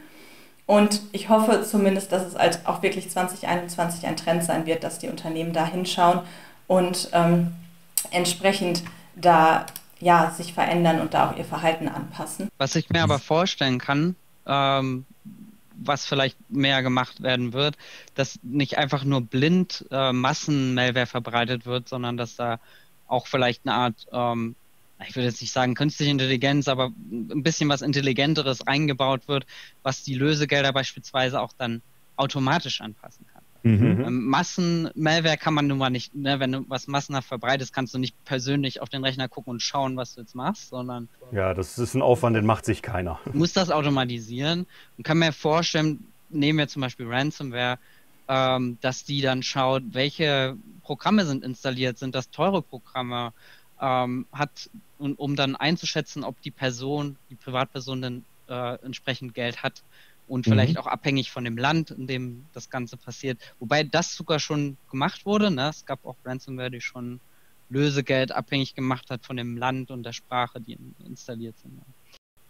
und 0.68 1.02
ich 1.14 1.30
hoffe 1.30 1.64
zumindest, 1.64 2.12
dass 2.12 2.28
es 2.28 2.36
halt 2.36 2.60
auch 2.66 2.84
wirklich 2.84 3.10
2021 3.10 4.06
ein 4.06 4.18
Trend 4.18 4.44
sein 4.44 4.66
wird, 4.66 4.84
dass 4.84 5.00
die 5.00 5.08
Unternehmen 5.08 5.54
da 5.54 5.66
hinschauen 5.66 6.20
und 6.68 7.10
ähm, 7.14 7.54
entsprechend 8.12 8.84
da 9.16 9.66
ja, 10.00 10.30
sich 10.30 10.54
verändern 10.54 11.00
und 11.00 11.14
da 11.14 11.30
auch 11.30 11.38
ihr 11.38 11.46
Verhalten 11.46 11.88
anpassen. 11.88 12.50
Was 12.58 12.76
ich 12.76 12.90
mir 12.90 13.02
aber 13.02 13.18
vorstellen 13.18 13.80
kann, 13.80 14.18
ähm, 14.46 15.06
was 15.74 16.06
vielleicht 16.06 16.38
mehr 16.52 16.84
gemacht 16.84 17.24
werden 17.24 17.54
wird, 17.54 17.78
dass 18.16 18.38
nicht 18.44 18.78
einfach 18.78 19.06
nur 19.06 19.22
blind 19.22 19.86
äh, 19.90 20.12
Massen-Malware 20.12 21.06
verbreitet 21.06 21.66
wird, 21.66 21.88
sondern 21.88 22.18
dass 22.18 22.36
da 22.36 22.60
auch 23.08 23.28
vielleicht 23.28 23.66
eine 23.66 23.76
Art 23.76 24.08
ähm, 24.12 24.56
ich 25.06 25.16
würde 25.16 25.28
jetzt 25.28 25.42
nicht 25.42 25.52
sagen 25.52 25.76
künstliche 25.76 26.12
Intelligenz, 26.12 26.68
aber 26.68 26.92
ein 27.12 27.44
bisschen 27.44 27.70
was 27.70 27.82
Intelligenteres 27.82 28.66
eingebaut 28.66 29.28
wird, 29.28 29.46
was 29.84 30.04
die 30.04 30.16
Lösegelder 30.16 30.74
beispielsweise 30.74 31.40
auch 31.42 31.54
dann 31.58 31.82
automatisch 32.16 32.82
anpassen 32.82 33.26
kann. 33.32 33.44
Mhm. 33.64 34.04
Ähm, 34.06 34.26
Massen-Malware 34.28 35.38
kann 35.38 35.54
man 35.54 35.68
nun 35.68 35.78
mal 35.78 35.90
nicht, 35.90 36.16
ne, 36.16 36.40
wenn 36.40 36.52
du 36.52 36.66
was 36.68 36.88
massenhaft 36.88 37.28
verbreitest, 37.28 37.74
kannst 37.74 37.94
du 37.94 37.98
nicht 37.98 38.16
persönlich 38.26 38.82
auf 38.82 38.90
den 38.90 39.04
Rechner 39.04 39.28
gucken 39.28 39.52
und 39.52 39.62
schauen, 39.62 39.98
was 39.98 40.16
du 40.16 40.22
jetzt 40.22 40.36
machst, 40.36 40.70
sondern. 40.70 41.10
Ja, 41.32 41.54
das 41.54 41.78
ist 41.78 41.94
ein 41.94 42.02
Aufwand, 42.02 42.36
den 42.36 42.46
macht 42.46 42.66
sich 42.66 42.82
keiner. 42.82 43.20
Du 43.26 43.38
musst 43.38 43.58
das 43.58 43.70
automatisieren 43.70 44.66
und 44.98 45.04
kann 45.04 45.20
mir 45.20 45.32
vorstellen, 45.32 46.08
nehmen 46.30 46.60
wir 46.60 46.68
zum 46.68 46.82
Beispiel 46.82 47.08
Ransomware, 47.08 47.78
ähm, 48.28 48.78
dass 48.82 49.04
die 49.04 49.22
dann 49.22 49.44
schaut, 49.44 49.84
welche 49.92 50.58
Programme 50.84 51.26
sind 51.26 51.44
installiert, 51.44 51.98
sind 51.98 52.16
das 52.16 52.30
teure 52.30 52.62
Programme, 52.62 53.34
ähm, 53.82 54.26
hat, 54.32 54.70
und, 54.98 55.20
um 55.20 55.36
dann 55.36 55.56
einzuschätzen, 55.56 56.24
ob 56.24 56.42
die 56.42 56.52
Person, 56.52 57.18
die 57.30 57.36
Privatperson 57.36 58.02
dann 58.02 58.26
äh, 58.48 58.76
entsprechend 58.84 59.34
Geld 59.34 59.64
hat 59.64 59.84
und 60.28 60.44
vielleicht 60.44 60.74
mhm. 60.74 60.80
auch 60.80 60.88
abhängig 60.88 61.32
von 61.32 61.44
dem 61.44 61.58
Land, 61.58 61.92
in 61.92 62.08
dem 62.08 62.46
das 62.54 62.70
Ganze 62.70 62.98
passiert. 62.98 63.40
Wobei 63.60 63.84
das 63.84 64.16
sogar 64.16 64.40
schon 64.40 64.78
gemacht 64.92 65.26
wurde. 65.26 65.52
Ne? 65.52 65.70
Es 65.70 65.86
gab 65.86 66.06
auch 66.06 66.16
Ransomware, 66.26 66.72
die 66.72 66.82
schon 66.82 67.20
Lösegeld 67.70 68.32
abhängig 68.32 68.76
gemacht 68.76 69.10
hat 69.10 69.26
von 69.26 69.38
dem 69.38 69.58
Land 69.58 69.92
und 69.92 70.04
der 70.04 70.14
Sprache, 70.14 70.62
die 70.62 70.78
installiert 71.06 71.58
sind. 71.60 71.82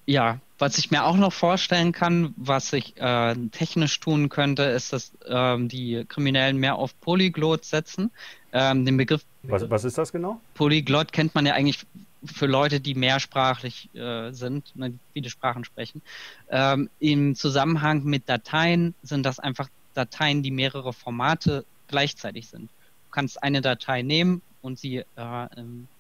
Ja, 0.10 0.40
was 0.58 0.78
ich 0.78 0.90
mir 0.90 1.04
auch 1.04 1.18
noch 1.18 1.34
vorstellen 1.34 1.92
kann, 1.92 2.34
was 2.38 2.72
ich 2.72 2.96
äh, 2.96 3.36
technisch 3.52 4.00
tun 4.00 4.30
könnte, 4.30 4.64
ist, 4.64 4.94
dass 4.94 5.12
ähm, 5.28 5.68
die 5.68 6.06
Kriminellen 6.08 6.58
mehr 6.58 6.76
auf 6.76 6.98
Polyglot 7.02 7.66
setzen. 7.66 8.12
Ähm, 8.54 8.86
den 8.86 8.96
Begriff 8.96 9.26
was, 9.48 9.70
was 9.70 9.84
ist 9.84 9.98
das 9.98 10.12
genau? 10.12 10.40
Polyglot 10.54 11.12
kennt 11.12 11.36
man 11.36 11.46
ja 11.46 11.54
eigentlich 11.54 11.86
für 12.26 12.46
Leute, 12.46 12.80
die 12.80 12.96
mehrsprachlich 12.96 13.94
äh, 13.96 14.32
sind, 14.32 14.76
ne, 14.76 14.94
viele 15.14 15.30
Sprachen 15.30 15.64
sprechen. 15.64 16.02
Ähm, 16.50 16.90
Im 17.00 17.36
Zusammenhang 17.36 18.04
mit 18.04 18.28
Dateien 18.28 18.96
sind 19.04 19.24
das 19.24 19.40
einfach 19.40 19.70
Dateien, 19.94 20.44
die 20.44 20.52
mehrere 20.52 20.94
Formate 20.94 21.66
gleichzeitig 21.88 22.48
sind. 22.48 22.64
Du 22.64 23.12
kannst 23.12 23.42
eine 23.42 23.62
Datei 23.62 24.02
nehmen 24.02 24.42
und 24.62 24.80
sie 24.80 24.98
äh, 24.98 25.48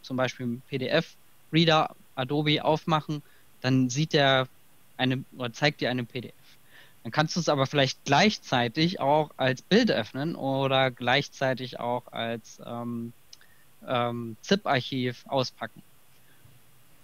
zum 0.01 0.17
Beispiel 0.17 0.45
im 0.45 0.61
PDF-Reader 0.69 1.95
Adobe 2.15 2.63
aufmachen, 2.63 3.21
dann 3.61 3.89
sieht 3.89 4.13
er 4.13 4.47
eine 4.97 5.23
oder 5.37 5.53
zeigt 5.53 5.81
dir 5.81 5.89
eine 5.89 6.03
PDF. 6.03 6.33
Dann 7.03 7.11
kannst 7.11 7.35
du 7.35 7.39
es 7.39 7.47
aber 7.47 7.67
vielleicht 7.67 8.03
gleichzeitig 8.05 8.99
auch 8.99 9.31
als 9.37 9.61
Bild 9.61 9.91
öffnen 9.91 10.35
oder 10.35 10.91
gleichzeitig 10.91 11.79
auch 11.79 12.11
als 12.11 12.59
ähm, 12.65 13.13
ähm, 13.87 14.37
ZIP-Archiv 14.41 15.25
auspacken. 15.27 15.81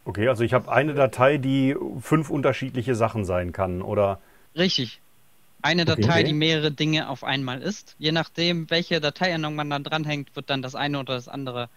Okay, 0.06 0.28
also 0.28 0.44
ich 0.44 0.54
habe 0.54 0.72
eine 0.72 0.94
Datei, 0.94 1.38
die 1.38 1.76
fünf 2.02 2.30
unterschiedliche 2.30 2.96
Sachen 2.96 3.24
sein 3.24 3.52
kann, 3.54 3.82
oder? 3.82 4.20
Richtig. 4.56 5.00
Eine 5.62 5.86
Datei, 5.86 6.20
okay. 6.20 6.24
die 6.26 6.34
mehrere 6.34 6.72
Dinge 6.72 7.08
auf 7.08 7.24
einmal 7.24 7.62
ist. 7.62 7.96
Je 7.98 8.12
nachdem, 8.12 8.70
welche 8.70 9.00
Dateiendung 9.00 9.56
man 9.56 9.70
dann 9.70 9.86
dranhängt, 9.86 10.36
wird 10.36 10.50
dann 10.50 10.62
das 10.62 10.76
eine 10.76 11.00
oder 11.00 11.14
das 11.14 11.30
andere 11.30 11.70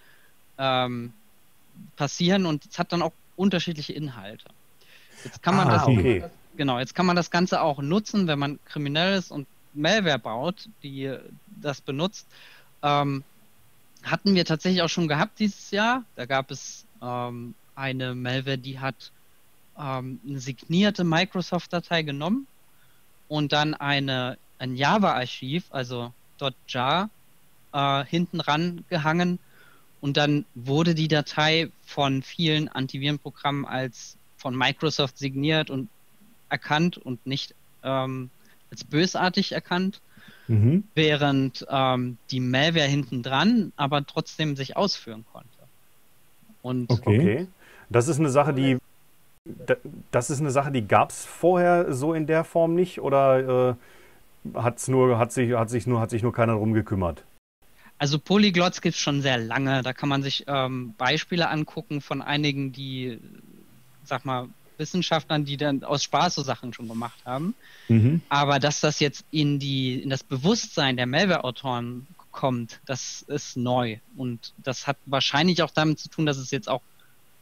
ähm, 0.58 1.12
passieren 1.94 2.46
und 2.46 2.66
es 2.66 2.78
hat 2.80 2.92
dann 2.92 3.02
auch 3.02 3.12
unterschiedliche 3.36 3.92
Inhalte. 3.92 4.46
Jetzt 5.22 5.42
kann 5.42 5.54
man 5.54 5.68
ah, 5.68 5.72
das 5.72 5.86
okay. 5.86 6.24
genau, 6.56 6.80
jetzt 6.80 6.96
kann 6.96 7.06
man 7.06 7.14
das 7.14 7.30
Ganze 7.30 7.60
auch 7.60 7.80
nutzen, 7.80 8.26
wenn 8.26 8.38
man 8.38 8.58
kriminell 8.64 9.16
ist 9.18 9.30
und 9.30 9.46
Malware 9.72 10.18
baut, 10.18 10.68
die 10.82 11.14
das 11.62 11.80
benutzt. 11.80 12.26
Ähm, 12.82 13.22
hatten 14.10 14.34
wir 14.34 14.44
tatsächlich 14.44 14.82
auch 14.82 14.88
schon 14.88 15.08
gehabt 15.08 15.38
dieses 15.38 15.70
Jahr. 15.70 16.04
Da 16.14 16.26
gab 16.26 16.50
es 16.50 16.86
ähm, 17.02 17.54
eine 17.74 18.14
Malware, 18.14 18.58
die 18.58 18.78
hat 18.78 19.12
ähm, 19.78 20.20
eine 20.26 20.40
signierte 20.40 21.04
Microsoft-Datei 21.04 22.02
genommen 22.02 22.46
und 23.28 23.52
dann 23.52 23.74
eine, 23.74 24.38
ein 24.58 24.76
Java-Archiv, 24.76 25.64
also 25.70 26.12
.jar, 26.68 27.10
äh, 27.72 28.04
hinten 28.04 28.40
ran 28.40 28.84
gehangen 28.88 29.38
und 30.00 30.16
dann 30.16 30.44
wurde 30.54 30.94
die 30.94 31.08
Datei 31.08 31.70
von 31.84 32.22
vielen 32.22 32.68
Antivirenprogrammen 32.68 33.64
als 33.64 34.16
von 34.36 34.56
Microsoft 34.56 35.18
signiert 35.18 35.70
und 35.70 35.88
erkannt 36.48 36.98
und 36.98 37.26
nicht 37.26 37.54
ähm, 37.82 38.30
als 38.70 38.84
bösartig 38.84 39.52
erkannt, 39.52 40.00
mhm. 40.48 40.84
während 40.94 41.66
ähm, 41.68 42.18
die 42.30 42.40
Malware 42.40 42.86
hinten 42.86 43.22
dran 43.22 43.72
aber 43.76 44.06
trotzdem 44.06 44.56
sich 44.56 44.76
ausführen 44.76 45.24
konnte. 45.32 45.48
Und 46.62 46.90
okay. 46.90 47.20
okay. 47.20 47.46
Das 47.88 48.08
ist 48.08 48.18
eine 48.18 48.30
Sache, 48.30 48.52
die 48.52 48.78
das 50.10 50.30
ist 50.30 50.40
eine 50.40 50.50
Sache, 50.50 50.72
die 50.72 50.86
gab 50.86 51.10
es 51.10 51.24
vorher 51.24 51.92
so 51.94 52.14
in 52.14 52.26
der 52.26 52.44
Form 52.44 52.74
nicht 52.74 53.00
oder 53.00 53.70
äh, 53.70 53.74
hat's 54.54 54.88
nur, 54.88 55.18
hat, 55.18 55.32
sich, 55.32 55.54
hat, 55.54 55.70
sich 55.70 55.86
nur, 55.86 56.00
hat 56.00 56.10
sich 56.10 56.22
nur 56.22 56.32
keiner 56.32 56.54
darum 56.54 56.72
gekümmert? 56.72 57.24
Also 57.98 58.18
Polyglots 58.18 58.80
gibt 58.82 58.94
es 58.94 59.00
schon 59.00 59.22
sehr 59.22 59.38
lange. 59.38 59.82
Da 59.82 59.92
kann 59.92 60.08
man 60.08 60.22
sich 60.22 60.44
ähm, 60.46 60.94
Beispiele 60.98 61.48
angucken 61.48 62.00
von 62.00 62.20
einigen, 62.20 62.72
die, 62.72 63.18
sag 64.04 64.24
mal, 64.24 64.48
Wissenschaftlern, 64.78 65.44
die 65.44 65.56
dann 65.56 65.84
aus 65.84 66.04
Spaß 66.04 66.34
so 66.34 66.42
Sachen 66.42 66.72
schon 66.72 66.88
gemacht 66.88 67.18
haben. 67.24 67.54
Mhm. 67.88 68.20
Aber 68.28 68.58
dass 68.58 68.80
das 68.80 69.00
jetzt 69.00 69.24
in 69.30 69.58
die, 69.58 70.02
in 70.02 70.10
das 70.10 70.22
Bewusstsein 70.22 70.96
der 70.96 71.06
Malware-Autoren 71.06 72.06
kommt, 72.30 72.80
das 72.86 73.22
ist 73.22 73.56
neu. 73.56 73.98
Und 74.16 74.52
das 74.58 74.86
hat 74.86 74.98
wahrscheinlich 75.06 75.62
auch 75.62 75.70
damit 75.70 75.98
zu 75.98 76.08
tun, 76.08 76.26
dass 76.26 76.36
es 76.36 76.50
jetzt 76.50 76.68
auch 76.68 76.82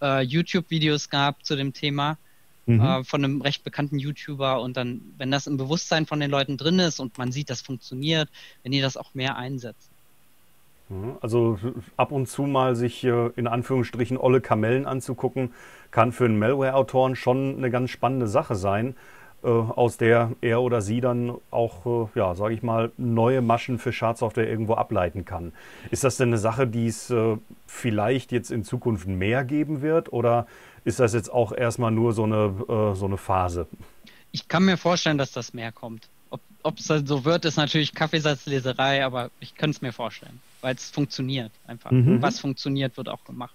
äh, 0.00 0.22
YouTube-Videos 0.22 1.10
gab 1.10 1.44
zu 1.44 1.56
dem 1.56 1.72
Thema 1.72 2.18
mhm. 2.66 2.80
äh, 2.80 3.04
von 3.04 3.24
einem 3.24 3.40
recht 3.40 3.64
bekannten 3.64 3.98
YouTuber 3.98 4.60
und 4.60 4.76
dann, 4.76 5.00
wenn 5.18 5.30
das 5.30 5.46
im 5.46 5.56
Bewusstsein 5.56 6.06
von 6.06 6.20
den 6.20 6.30
Leuten 6.30 6.56
drin 6.56 6.78
ist 6.78 7.00
und 7.00 7.18
man 7.18 7.32
sieht, 7.32 7.50
das 7.50 7.62
funktioniert, 7.62 8.28
wenn 8.62 8.72
die 8.72 8.80
das 8.80 8.96
auch 8.96 9.14
mehr 9.14 9.36
einsetzen. 9.36 9.93
Also 11.20 11.58
ab 11.96 12.12
und 12.12 12.28
zu 12.28 12.42
mal 12.42 12.76
sich 12.76 13.04
äh, 13.04 13.28
in 13.36 13.46
Anführungsstrichen 13.46 14.18
olle 14.18 14.40
Kamellen 14.40 14.86
anzugucken, 14.86 15.52
kann 15.90 16.12
für 16.12 16.26
einen 16.26 16.38
Malware-Autoren 16.38 17.16
schon 17.16 17.56
eine 17.56 17.70
ganz 17.70 17.90
spannende 17.90 18.26
Sache 18.26 18.54
sein, 18.54 18.94
äh, 19.42 19.48
aus 19.48 19.96
der 19.96 20.32
er 20.42 20.60
oder 20.60 20.82
sie 20.82 21.00
dann 21.00 21.32
auch, 21.50 21.86
äh, 22.14 22.18
ja, 22.18 22.34
sage 22.34 22.52
ich 22.52 22.62
mal, 22.62 22.92
neue 22.98 23.40
Maschen 23.40 23.78
für 23.78 23.92
Schadsoftware 23.92 24.48
irgendwo 24.48 24.74
ableiten 24.74 25.24
kann. 25.24 25.52
Ist 25.90 26.04
das 26.04 26.18
denn 26.18 26.28
eine 26.28 26.38
Sache, 26.38 26.66
die 26.66 26.86
es 26.86 27.12
vielleicht 27.66 28.30
jetzt 28.30 28.50
in 28.50 28.62
Zukunft 28.62 29.06
mehr 29.06 29.44
geben 29.44 29.80
wird 29.80 30.12
oder 30.12 30.46
ist 30.84 31.00
das 31.00 31.14
jetzt 31.14 31.32
auch 31.32 31.52
erstmal 31.52 31.92
nur 31.92 32.12
so 32.12 32.24
eine, 32.24 32.94
so 32.94 33.06
eine 33.06 33.16
Phase? 33.16 33.66
Ich 34.32 34.48
kann 34.48 34.64
mir 34.66 34.76
vorstellen, 34.76 35.16
dass 35.16 35.32
das 35.32 35.54
mehr 35.54 35.72
kommt. 35.72 36.10
Ob 36.64 36.78
es 36.78 36.86
so 36.86 37.24
wird, 37.24 37.44
ist 37.44 37.56
natürlich 37.56 37.94
Kaffeesatzleserei, 37.94 39.04
aber 39.04 39.30
ich 39.38 39.54
könnte 39.54 39.76
es 39.76 39.82
mir 39.82 39.92
vorstellen 39.92 40.40
weil 40.64 40.74
es 40.74 40.90
funktioniert 40.90 41.52
einfach. 41.66 41.90
Mhm. 41.90 42.22
Was 42.22 42.40
funktioniert, 42.40 42.96
wird 42.96 43.10
auch 43.10 43.22
gemacht. 43.24 43.54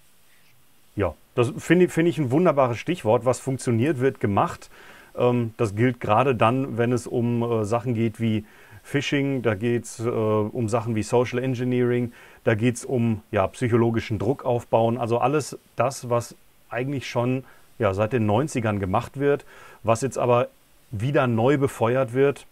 Ja, 0.95 1.15
das 1.33 1.51
finde 1.57 1.89
find 1.89 2.07
ich 2.07 2.19
ein 2.19 2.29
wunderbares 2.29 2.77
Stichwort. 2.77 3.25
Was 3.25 3.39
funktioniert, 3.39 3.99
wird 3.99 4.19
gemacht. 4.19 4.69
Ähm, 5.17 5.55
das 5.57 5.75
gilt 5.75 5.99
gerade 5.99 6.35
dann, 6.35 6.77
wenn 6.77 6.93
es 6.93 7.07
um 7.07 7.41
äh, 7.41 7.65
Sachen 7.65 7.95
geht 7.95 8.21
wie 8.21 8.45
Phishing, 8.83 9.41
da 9.41 9.55
geht 9.55 9.85
es 9.85 9.99
äh, 9.99 10.07
um 10.07 10.69
Sachen 10.69 10.95
wie 10.95 11.01
Social 11.01 11.39
Engineering, 11.39 12.13
da 12.43 12.53
geht 12.53 12.75
es 12.75 12.85
um 12.85 13.23
ja, 13.31 13.47
psychologischen 13.47 14.19
Druck 14.19 14.45
aufbauen. 14.45 14.99
Also 14.99 15.17
alles 15.17 15.57
das, 15.75 16.11
was 16.11 16.35
eigentlich 16.69 17.09
schon 17.09 17.43
ja, 17.79 17.95
seit 17.95 18.13
den 18.13 18.29
90ern 18.29 18.77
gemacht 18.77 19.19
wird, 19.19 19.45
was 19.81 20.01
jetzt 20.01 20.19
aber 20.19 20.49
wieder 20.91 21.25
neu 21.25 21.57
befeuert 21.57 22.13
wird, 22.13 22.45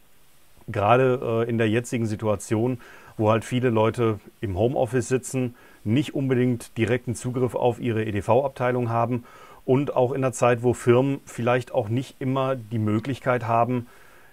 gerade 0.68 1.46
äh, 1.46 1.50
in 1.50 1.58
der 1.58 1.70
jetzigen 1.70 2.06
Situation, 2.06 2.80
wo 3.18 3.32
halt 3.32 3.46
viele 3.46 3.70
Leute 3.70 4.20
im 4.42 4.58
Homeoffice 4.58 5.08
sitzen, 5.08 5.56
nicht 5.84 6.14
unbedingt 6.14 6.78
direkten 6.78 7.16
Zugriff 7.16 7.56
auf 7.56 7.80
ihre 7.80 8.04
EDV-Abteilung 8.04 8.90
haben 8.90 9.24
und 9.66 9.96
auch 9.96 10.12
in 10.12 10.22
der 10.22 10.34
Zeit, 10.34 10.64
wo 10.64 10.74
Firmen 10.74 11.20
vielleicht 11.26 11.74
auch 11.74 11.90
nicht 11.90 12.16
immer 12.20 12.56
die 12.56 12.80
Möglichkeit 12.80 13.48
haben, 13.48 13.88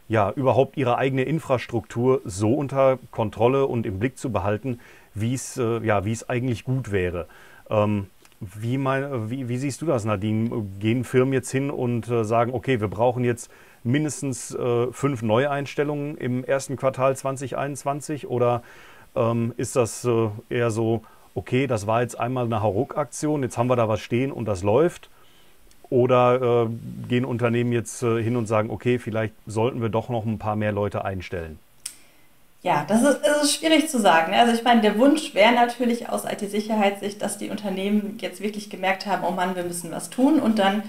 ja, 0.08 0.30
überhaupt 0.30 0.76
ihre 0.76 0.98
eigene 0.98 1.22
Infrastruktur 1.22 2.20
so 2.24 2.52
unter 2.54 2.98
Kontrolle 3.10 3.66
und 3.66 3.86
im 3.86 3.98
Blick 3.98 4.18
zu 4.18 4.30
behalten, 4.30 4.80
wie 5.14 5.34
es 5.34 5.56
äh, 5.56 5.84
ja, 5.84 6.02
eigentlich 6.28 6.64
gut 6.64 6.92
wäre. 6.92 7.26
Ähm, 7.70 8.06
wie, 8.40 8.76
mein, 8.76 9.30
wie, 9.30 9.48
wie, 9.48 9.56
siehst 9.56 9.80
du 9.80 9.86
das, 9.86 10.04
Nadine? 10.04 10.66
Gehen 10.78 11.04
Firmen 11.04 11.32
jetzt 11.32 11.50
hin 11.50 11.70
und 11.70 12.10
äh, 12.10 12.24
sagen, 12.24 12.52
okay, 12.52 12.80
wir 12.80 12.88
brauchen 12.88 13.24
jetzt 13.24 13.50
mindestens 13.84 14.54
äh, 14.54 14.90
fünf 14.90 15.22
Neueinstellungen 15.22 16.16
im 16.16 16.42
ersten 16.42 16.76
Quartal 16.76 17.16
2021 17.16 18.26
oder 18.26 18.62
ähm, 19.14 19.54
ist 19.56 19.76
das 19.76 20.04
äh, 20.04 20.28
eher 20.48 20.70
so, 20.70 21.02
okay, 21.34 21.66
das 21.66 21.86
war 21.86 22.02
jetzt 22.02 22.18
einmal 22.18 22.46
eine 22.46 22.62
Hauruck-Aktion, 22.62 23.42
jetzt 23.42 23.58
haben 23.58 23.68
wir 23.68 23.76
da 23.76 23.88
was 23.88 24.00
stehen 24.00 24.32
und 24.32 24.46
das 24.46 24.62
läuft? 24.62 25.10
Oder 25.90 26.66
äh, 26.66 27.06
gehen 27.08 27.24
Unternehmen 27.24 27.72
jetzt 27.72 28.02
äh, 28.02 28.22
hin 28.22 28.36
und 28.36 28.46
sagen, 28.46 28.70
okay, 28.70 28.98
vielleicht 28.98 29.34
sollten 29.46 29.82
wir 29.82 29.90
doch 29.90 30.08
noch 30.08 30.24
ein 30.24 30.38
paar 30.38 30.56
mehr 30.56 30.72
Leute 30.72 31.04
einstellen? 31.04 31.58
Ja, 32.62 32.86
das 32.88 33.02
ist, 33.02 33.20
ist 33.42 33.56
schwierig 33.56 33.90
zu 33.90 34.00
sagen. 34.00 34.32
Ne? 34.32 34.38
Also 34.38 34.54
ich 34.54 34.64
meine, 34.64 34.80
der 34.80 34.98
Wunsch 34.98 35.34
wäre 35.34 35.52
natürlich 35.52 36.08
aus 36.08 36.24
IT-Sicherheitssicht, 36.24 37.20
dass 37.20 37.36
die 37.36 37.50
Unternehmen 37.50 38.16
jetzt 38.22 38.40
wirklich 38.40 38.70
gemerkt 38.70 39.04
haben, 39.04 39.22
oh 39.28 39.32
Mann, 39.32 39.54
wir 39.54 39.64
müssen 39.64 39.92
was 39.92 40.08
tun 40.08 40.40
und 40.40 40.58
dann 40.58 40.82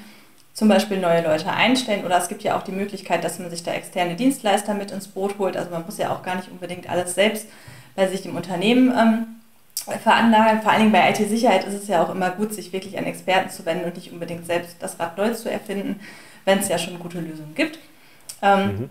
zum 0.56 0.70
Beispiel 0.70 0.98
neue 0.98 1.22
Leute 1.22 1.52
einstellen. 1.52 2.06
Oder 2.06 2.18
es 2.18 2.30
gibt 2.30 2.42
ja 2.42 2.58
auch 2.58 2.64
die 2.64 2.72
Möglichkeit, 2.72 3.24
dass 3.24 3.38
man 3.38 3.50
sich 3.52 3.62
da 3.62 3.74
externe 3.74 4.16
Dienstleister 4.16 4.74
mit 4.74 4.90
ins 4.90 5.10
Boot 5.10 5.38
holt. 5.38 5.58
Also 5.58 5.70
man 5.70 5.86
muss 5.86 5.98
ja 5.98 6.12
auch 6.12 6.24
gar 6.24 6.36
nicht 6.36 6.50
unbedingt 6.50 6.90
alles 6.90 7.14
selbst 7.14 7.48
bei 7.96 8.08
sich 8.08 8.26
im 8.26 8.36
Unternehmen 8.36 8.94
ähm, 8.98 9.98
veranlagen. 10.02 10.62
Vor 10.62 10.72
allen 10.72 10.80
Dingen 10.80 10.92
bei 10.94 11.10
IT-Sicherheit 11.10 11.66
ist 11.66 11.74
es 11.74 11.88
ja 11.90 12.02
auch 12.02 12.10
immer 12.10 12.32
gut, 12.32 12.54
sich 12.54 12.72
wirklich 12.72 12.98
an 12.98 13.04
Experten 13.04 13.50
zu 13.50 13.66
wenden 13.66 13.86
und 13.86 13.96
nicht 13.96 14.14
unbedingt 14.14 14.46
selbst 14.46 14.78
das 14.80 14.98
Rad 14.98 15.18
neu 15.18 15.34
zu 15.34 15.52
erfinden, 15.52 16.00
wenn 16.46 16.60
es 16.60 16.70
ja 16.70 16.78
schon 16.78 17.00
gute 17.00 17.20
Lösungen 17.20 17.54
gibt. 17.54 17.78
Ähm, 18.42 18.68
mhm. 18.68 18.90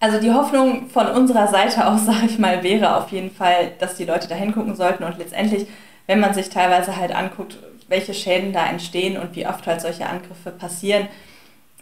Also 0.00 0.20
die 0.20 0.32
Hoffnung 0.32 0.90
von 0.90 1.06
unserer 1.06 1.48
Seite 1.48 1.86
aus, 1.86 2.04
sage 2.06 2.26
ich 2.26 2.38
mal, 2.38 2.62
wäre 2.62 2.96
auf 2.96 3.10
jeden 3.10 3.30
Fall, 3.30 3.72
dass 3.78 3.94
die 3.94 4.04
Leute 4.04 4.28
da 4.28 4.34
hingucken 4.34 4.76
sollten 4.76 5.04
und 5.04 5.16
letztendlich, 5.16 5.66
wenn 6.06 6.20
man 6.20 6.34
sich 6.34 6.50
teilweise 6.50 6.96
halt 6.96 7.14
anguckt, 7.14 7.56
welche 7.92 8.14
Schäden 8.14 8.52
da 8.52 8.66
entstehen 8.66 9.16
und 9.16 9.36
wie 9.36 9.46
oft 9.46 9.64
halt 9.68 9.80
solche 9.80 10.06
Angriffe 10.06 10.50
passieren, 10.50 11.06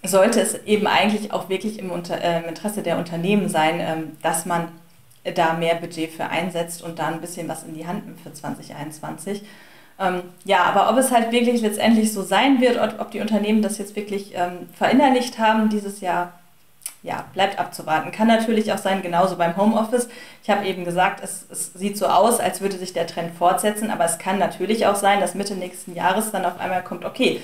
sollte 0.02 0.40
es 0.40 0.55
eben 0.64 0.87
eigentlich 0.87 1.33
auch 1.33 1.49
wirklich 1.49 1.79
im, 1.79 1.90
Unter 1.90 2.23
äh, 2.23 2.40
im 2.40 2.49
Interesse 2.49 2.83
der 2.83 2.99
Unternehmen 2.99 3.49
sein, 3.49 3.81
ähm, 3.81 4.17
dass 4.23 4.45
man 4.45 4.69
da 5.35 5.55
mehr 5.55 5.75
Budget 5.75 6.12
für 6.12 6.26
einsetzt 6.26 6.83
und 6.83 6.99
da 6.99 7.09
ein 7.09 7.21
bisschen 7.21 7.49
was 7.49 7.62
in 7.64 7.75
die 7.75 7.87
Hand 7.87 8.07
nimmt 8.07 8.21
für 8.21 8.33
2021. 8.33 9.43
Ähm, 9.99 10.23
ja, 10.45 10.64
aber 10.64 10.90
ob 10.90 10.97
es 10.97 11.11
halt 11.11 11.31
wirklich 11.31 11.61
letztendlich 11.61 12.12
so 12.12 12.23
sein 12.23 12.61
wird, 12.61 12.79
ob, 12.81 13.00
ob 13.00 13.11
die 13.11 13.21
Unternehmen 13.21 13.61
das 13.61 13.76
jetzt 13.76 13.97
wirklich 13.97 14.33
ähm, 14.35 14.69
verinnerlicht 14.73 15.38
haben 15.38 15.69
dieses 15.69 16.00
Jahr, 16.00 16.39
ja, 17.02 17.25
bleibt 17.33 17.59
abzuwarten. 17.59 18.12
Kann 18.12 18.28
natürlich 18.28 18.73
auch 18.73 18.78
sein, 18.78 19.02
genauso 19.02 19.37
beim 19.37 19.57
Homeoffice. 19.57 20.09
Ich 20.42 20.50
habe 20.50 20.66
eben 20.66 20.85
gesagt, 20.85 21.21
es, 21.23 21.47
es, 21.50 21.73
sieht 21.73 21.97
so 21.97 22.07
aus, 22.07 22.40
als 22.40 22.61
würde 22.61 22.76
sich 22.76 22.92
der 22.92 23.07
Trend 23.07 23.35
fortsetzen, 23.35 23.90
aber 23.90 24.04
es 24.04 24.19
kann 24.19 24.38
natürlich 24.38 24.87
auch 24.87 24.97
sein, 24.97 25.21
dass 25.21 25.35
Mitte 25.35 25.54
nächsten 25.54 25.95
Jahres 25.95 26.30
dann 26.30 26.45
auf 26.45 26.61
einmal 26.61 26.83
kommt, 26.83 27.04
okay, 27.04 27.40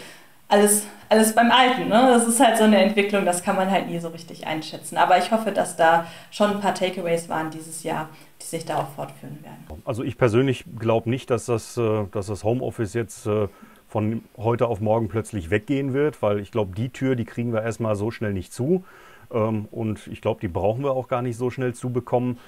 alles, 0.49 0.87
alles 1.09 1.35
beim 1.35 1.51
Alten. 1.51 1.89
Ne? 1.89 2.09
Das 2.11 2.27
ist 2.29 2.39
halt 2.39 2.59
so 2.59 2.65
eine 2.65 2.79
Entwicklung, 2.79 3.25
das 3.25 3.43
kann 3.43 3.57
man 3.57 3.71
halt 3.71 3.89
nie 3.89 3.99
so 3.99 4.09
richtig 4.09 4.47
einschätzen. 4.47 4.97
Aber 4.97 5.19
ich 5.19 5.33
hoffe, 5.33 5.53
dass 5.53 5.77
da 5.77 6.07
schon 6.31 6.53
ein 6.53 6.61
paar 6.61 6.75
Takeaways 6.75 7.29
waren 7.29 7.51
dieses 7.51 7.83
Jahr, 7.83 8.09
die 8.41 8.47
sich 8.47 8.65
da 8.65 8.79
auch 8.79 8.89
fortführen 8.91 9.39
werden. 9.43 9.83
Also 9.85 10.05
ich 10.05 10.19
persönlich 10.19 10.65
glaube 10.79 11.11
nicht, 11.11 11.31
dass 11.31 11.47
das, 11.47 11.77
äh, 11.77 12.05
dass 12.13 12.27
das 12.27 12.45
Homeoffice 12.45 12.95
jetzt 12.95 13.27
äh, 13.27 13.49
von 13.89 14.23
heute 14.37 14.67
auf 14.67 14.81
morgen 14.81 15.09
plötzlich 15.09 15.51
weggehen 15.51 15.95
wird, 15.95 16.23
weil 16.23 16.41
ich 16.41 16.51
glaube, 16.51 16.75
die 16.77 16.91
Tür, 16.91 17.17
die 17.17 17.25
kriegen 17.25 17.53
wir 17.53 17.63
erstmal 17.63 17.97
so 17.97 18.11
schnell 18.11 18.33
nicht 18.33 18.53
zu. 18.53 18.85
Ähm, 19.33 19.67
und 19.71 20.07
ich 20.09 20.21
glaube, 20.21 20.41
die 20.41 20.49
brauchen 20.49 20.83
wir 20.85 20.93
auch 20.93 21.09
gar 21.09 21.23
nicht 21.23 21.37
so 21.37 21.51
schnell 21.51 21.75
zu 21.75 21.91
bekommen. 21.91 22.39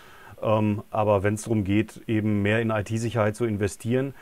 Ähm, 0.42 0.82
aber 0.90 1.22
wenn 1.22 1.34
es 1.34 1.42
darum 1.42 1.64
geht, 1.64 2.02
eben 2.06 2.42
mehr 2.42 2.60
in 2.60 2.70
IT-Sicherheit 2.70 3.36
zu 3.36 3.44
investieren, 3.44 4.14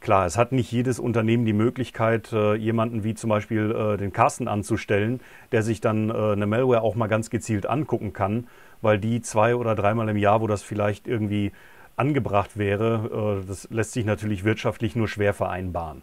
klar, 0.00 0.26
es 0.26 0.36
hat 0.36 0.52
nicht 0.52 0.70
jedes 0.70 0.98
Unternehmen 0.98 1.44
die 1.44 1.52
Möglichkeit, 1.52 2.32
äh, 2.32 2.54
jemanden 2.54 3.04
wie 3.04 3.14
zum 3.14 3.30
Beispiel 3.30 3.70
äh, 3.70 3.96
den 3.96 4.12
Carsten 4.12 4.48
anzustellen, 4.48 5.20
der 5.52 5.62
sich 5.62 5.80
dann 5.80 6.10
äh, 6.10 6.32
eine 6.32 6.46
Malware 6.46 6.82
auch 6.82 6.94
mal 6.94 7.06
ganz 7.06 7.30
gezielt 7.30 7.66
angucken 7.66 8.12
kann, 8.12 8.48
weil 8.82 8.98
die 8.98 9.22
zwei 9.22 9.54
oder 9.54 9.74
dreimal 9.74 10.08
im 10.08 10.16
Jahr, 10.16 10.40
wo 10.40 10.46
das 10.46 10.62
vielleicht 10.62 11.06
irgendwie 11.06 11.52
angebracht 11.94 12.56
wäre, 12.56 13.44
das 13.46 13.68
lässt 13.70 13.92
sich 13.92 14.06
natürlich 14.06 14.44
wirtschaftlich 14.44 14.96
nur 14.96 15.08
schwer 15.08 15.34
vereinbaren. 15.34 16.02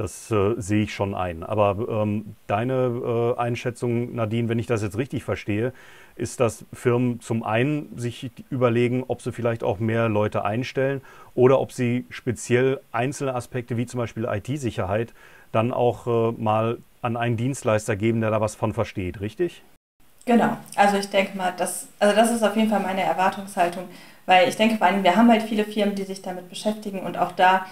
Das 0.00 0.30
äh, 0.30 0.54
sehe 0.56 0.84
ich 0.84 0.94
schon 0.94 1.14
ein. 1.14 1.42
Aber 1.42 1.76
ähm, 1.90 2.34
deine 2.46 3.34
äh, 3.36 3.38
Einschätzung, 3.38 4.14
Nadine, 4.14 4.48
wenn 4.48 4.58
ich 4.58 4.66
das 4.66 4.80
jetzt 4.80 4.96
richtig 4.96 5.24
verstehe, 5.24 5.74
ist, 6.16 6.40
dass 6.40 6.64
Firmen 6.72 7.20
zum 7.20 7.42
einen 7.42 7.98
sich 7.98 8.30
überlegen, 8.48 9.04
ob 9.08 9.20
sie 9.20 9.30
vielleicht 9.30 9.62
auch 9.62 9.78
mehr 9.78 10.08
Leute 10.08 10.42
einstellen 10.42 11.02
oder 11.34 11.60
ob 11.60 11.70
sie 11.70 12.06
speziell 12.08 12.80
einzelne 12.92 13.34
Aspekte 13.34 13.76
wie 13.76 13.84
zum 13.84 13.98
Beispiel 13.98 14.24
IT-Sicherheit 14.24 15.12
dann 15.52 15.70
auch 15.70 16.06
äh, 16.06 16.32
mal 16.32 16.78
an 17.02 17.18
einen 17.18 17.36
Dienstleister 17.36 17.94
geben, 17.94 18.22
der 18.22 18.30
da 18.30 18.40
was 18.40 18.54
von 18.54 18.72
versteht, 18.72 19.20
richtig? 19.20 19.62
Genau, 20.24 20.56
also 20.76 20.96
ich 20.96 21.10
denke 21.10 21.36
mal, 21.36 21.52
das, 21.58 21.88
also 21.98 22.16
das 22.16 22.30
ist 22.30 22.42
auf 22.42 22.56
jeden 22.56 22.70
Fall 22.70 22.80
meine 22.80 23.02
Erwartungshaltung, 23.02 23.84
weil 24.24 24.48
ich 24.48 24.56
denke 24.56 24.78
vor 24.78 24.86
allem, 24.86 25.04
wir 25.04 25.14
haben 25.14 25.30
halt 25.30 25.42
viele 25.42 25.64
Firmen, 25.64 25.94
die 25.94 26.04
sich 26.04 26.22
damit 26.22 26.48
beschäftigen 26.48 27.00
und 27.00 27.18
auch 27.18 27.32
da 27.32 27.66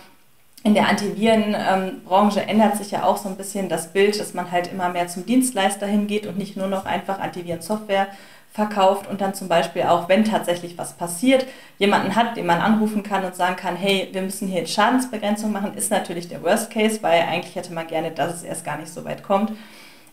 in 0.65 0.75
der 0.75 0.89
Antivirenbranche 0.89 2.43
ändert 2.43 2.77
sich 2.77 2.91
ja 2.91 3.05
auch 3.05 3.17
so 3.17 3.29
ein 3.29 3.37
bisschen 3.37 3.69
das 3.69 3.93
Bild, 3.93 4.19
dass 4.19 4.35
man 4.35 4.51
halt 4.51 4.73
immer 4.73 4.89
mehr 4.89 5.09
zum 5.09 5.25
Dienstleister 5.25 5.87
hingeht 5.87 6.27
und 6.27 6.37
nicht 6.37 6.57
nur 6.57 6.67
noch 6.67 6.85
einfach 6.85 7.21
Antivirensoftware 7.21 8.09
verkauft 8.51 9.09
und 9.09 9.21
dann 9.21 9.35
zum 9.35 9.47
Beispiel 9.47 9.83
auch, 9.85 10.09
wenn 10.09 10.25
tatsächlich 10.25 10.77
was 10.77 10.95
passiert, 10.95 11.47
jemanden 11.79 12.17
hat, 12.17 12.37
den 12.37 12.47
man 12.47 12.61
anrufen 12.61 13.03
kann 13.03 13.25
und 13.25 13.37
sagen 13.37 13.57
kann, 13.57 13.77
hey, 13.77 14.09
wir 14.11 14.23
müssen 14.23 14.49
hier 14.49 14.67
Schadensbegrenzung 14.67 15.53
machen, 15.53 15.75
ist 15.75 15.91
natürlich 15.91 16.29
der 16.29 16.43
Worst 16.43 16.71
Case, 16.71 16.99
weil 17.03 17.23
eigentlich 17.23 17.55
hätte 17.55 17.73
man 17.73 17.87
gerne, 17.87 18.11
dass 18.11 18.35
es 18.35 18.43
erst 18.43 18.65
gar 18.65 18.79
nicht 18.79 18.93
so 18.93 19.05
weit 19.05 19.23
kommt. 19.23 19.53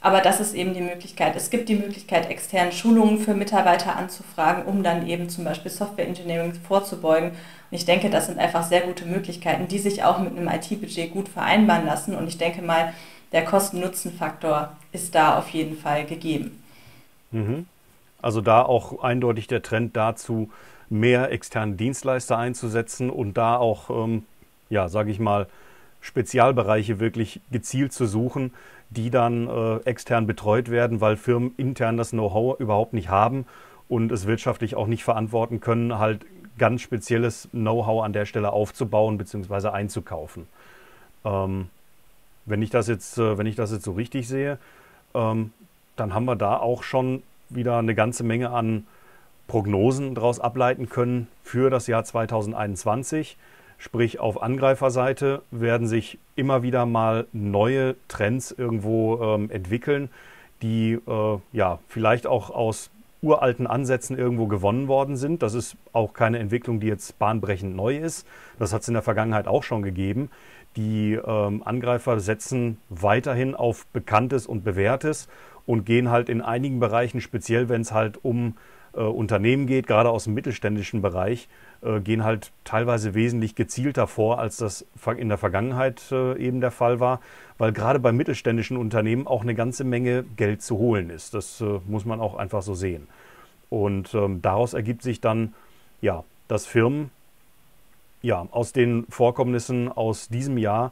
Aber 0.01 0.21
das 0.21 0.39
ist 0.39 0.53
eben 0.53 0.73
die 0.73 0.81
Möglichkeit. 0.81 1.35
Es 1.35 1.49
gibt 1.49 1.67
die 1.67 1.75
Möglichkeit, 1.75 2.29
externe 2.29 2.71
Schulungen 2.71 3.17
für 3.17 3.33
Mitarbeiter 3.33 3.95
anzufragen, 3.95 4.65
um 4.65 4.83
dann 4.83 5.07
eben 5.07 5.29
zum 5.29 5.43
Beispiel 5.43 5.71
Software 5.71 6.07
Engineering 6.07 6.53
vorzubeugen. 6.53 7.29
Und 7.29 7.37
ich 7.71 7.85
denke, 7.85 8.09
das 8.09 8.27
sind 8.27 8.37
einfach 8.37 8.63
sehr 8.63 8.81
gute 8.81 9.05
Möglichkeiten, 9.05 9.67
die 9.67 9.79
sich 9.79 10.03
auch 10.03 10.19
mit 10.19 10.37
einem 10.37 10.47
IT-Budget 10.47 11.11
gut 11.11 11.27
vereinbaren 11.27 11.85
lassen. 11.85 12.15
Und 12.15 12.27
ich 12.27 12.37
denke 12.37 12.61
mal, 12.61 12.93
der 13.31 13.45
Kosten-Nutzen-Faktor 13.45 14.75
ist 14.91 15.15
da 15.15 15.37
auf 15.37 15.49
jeden 15.49 15.75
Fall 15.75 16.05
gegeben. 16.05 16.63
Mhm. 17.31 17.65
Also 18.21 18.41
da 18.41 18.61
auch 18.61 19.03
eindeutig 19.03 19.47
der 19.47 19.61
Trend 19.61 19.95
dazu, 19.95 20.49
mehr 20.89 21.31
externe 21.31 21.75
Dienstleister 21.75 22.37
einzusetzen 22.37 23.09
und 23.09 23.35
da 23.35 23.57
auch, 23.57 23.89
ähm, 23.89 24.23
ja, 24.69 24.87
sage 24.87 25.11
ich 25.11 25.19
mal, 25.19 25.47
Spezialbereiche 26.05 26.99
wirklich 26.99 27.41
gezielt 27.51 27.91
zu 27.91 28.05
suchen, 28.05 28.53
die 28.91 29.09
dann 29.09 29.47
äh, 29.47 29.77
extern 29.85 30.27
betreut 30.27 30.69
werden, 30.69 31.01
weil 31.01 31.17
Firmen 31.17 31.53
intern 31.57 31.97
das 31.97 32.11
Know-how 32.11 32.59
überhaupt 32.59 32.93
nicht 32.93 33.09
haben 33.09 33.45
und 33.89 34.11
es 34.11 34.27
wirtschaftlich 34.27 34.75
auch 34.75 34.85
nicht 34.85 35.03
verantworten 35.03 35.59
können, 35.59 35.97
halt 35.97 36.25
ganz 36.59 36.81
spezielles 36.81 37.49
Know-how 37.51 38.03
an 38.03 38.13
der 38.13 38.25
Stelle 38.25 38.53
aufzubauen 38.53 39.17
bzw. 39.17 39.69
einzukaufen. 39.69 40.47
Ähm, 41.25 41.69
wenn, 42.45 42.61
ich 42.61 42.69
das 42.69 42.87
jetzt, 42.87 43.17
äh, 43.17 43.39
wenn 43.39 43.47
ich 43.47 43.55
das 43.55 43.71
jetzt 43.71 43.83
so 43.83 43.93
richtig 43.93 44.27
sehe, 44.27 44.59
ähm, 45.15 45.53
dann 45.95 46.13
haben 46.13 46.25
wir 46.25 46.35
da 46.35 46.57
auch 46.57 46.83
schon 46.83 47.23
wieder 47.49 47.79
eine 47.79 47.95
ganze 47.95 48.23
Menge 48.23 48.51
an 48.51 48.85
Prognosen 49.47 50.13
daraus 50.13 50.39
ableiten 50.39 50.87
können 50.87 51.27
für 51.43 51.71
das 51.71 51.87
Jahr 51.87 52.03
2021. 52.03 53.37
Sprich, 53.77 54.19
auf 54.19 54.41
Angreiferseite 54.41 55.41
werden 55.51 55.87
sich 55.87 56.17
immer 56.35 56.63
wieder 56.63 56.85
mal 56.85 57.27
neue 57.33 57.95
Trends 58.07 58.51
irgendwo 58.51 59.21
ähm, 59.21 59.49
entwickeln, 59.49 60.09
die 60.61 60.93
äh, 60.93 61.37
ja 61.51 61.79
vielleicht 61.87 62.27
auch 62.27 62.49
aus 62.49 62.89
uralten 63.21 63.67
Ansätzen 63.67 64.17
irgendwo 64.17 64.47
gewonnen 64.47 64.87
worden 64.87 65.17
sind. 65.17 65.41
Das 65.41 65.53
ist 65.53 65.75
auch 65.93 66.13
keine 66.13 66.39
Entwicklung, 66.39 66.79
die 66.79 66.87
jetzt 66.87 67.17
bahnbrechend 67.19 67.75
neu 67.75 67.97
ist. 67.97 68.27
Das 68.59 68.71
hat 68.71 68.83
es 68.83 68.87
in 68.87 68.93
der 68.93 69.03
Vergangenheit 69.03 69.47
auch 69.47 69.63
schon 69.63 69.81
gegeben. 69.81 70.29
Die 70.75 71.13
ähm, 71.13 71.63
Angreifer 71.65 72.19
setzen 72.19 72.77
weiterhin 72.89 73.55
auf 73.55 73.87
Bekanntes 73.87 74.45
und 74.45 74.63
Bewährtes 74.63 75.27
und 75.65 75.85
gehen 75.85 76.11
halt 76.11 76.29
in 76.29 76.41
einigen 76.41 76.79
Bereichen, 76.79 77.21
speziell 77.21 77.69
wenn 77.69 77.81
es 77.81 77.91
halt 77.91 78.23
um 78.23 78.49
äh, 78.49 78.74
Unternehmen 79.01 79.67
geht, 79.67 79.87
gerade 79.87 80.09
aus 80.09 80.25
dem 80.25 80.33
mittelständischen 80.33 81.01
Bereich, 81.01 81.47
äh, 81.81 81.99
gehen 81.99 82.23
halt 82.23 82.51
teilweise 82.63 83.13
wesentlich 83.13 83.55
gezielter 83.55 84.07
vor, 84.07 84.39
als 84.39 84.57
das 84.57 84.85
in 85.17 85.29
der 85.29 85.37
Vergangenheit 85.37 86.01
äh, 86.11 86.37
eben 86.37 86.61
der 86.61 86.71
Fall 86.71 86.99
war, 86.99 87.19
weil 87.57 87.71
gerade 87.71 87.99
bei 87.99 88.11
mittelständischen 88.11 88.77
Unternehmen 88.77 89.27
auch 89.27 89.41
eine 89.41 89.55
ganze 89.55 89.83
Menge 89.83 90.23
Geld 90.35 90.61
zu 90.61 90.77
holen 90.77 91.09
ist. 91.09 91.33
Das 91.33 91.61
äh, 91.61 91.79
muss 91.87 92.05
man 92.05 92.19
auch 92.19 92.35
einfach 92.35 92.61
so 92.61 92.73
sehen. 92.73 93.07
Und 93.69 94.13
ähm, 94.13 94.41
daraus 94.41 94.73
ergibt 94.73 95.01
sich 95.01 95.21
dann, 95.21 95.53
ja, 96.01 96.23
dass 96.47 96.65
Firmen 96.65 97.11
ja, 98.21 98.47
aus 98.51 98.73
den 98.73 99.05
Vorkommnissen 99.09 99.91
aus 99.91 100.29
diesem 100.29 100.57
Jahr 100.57 100.91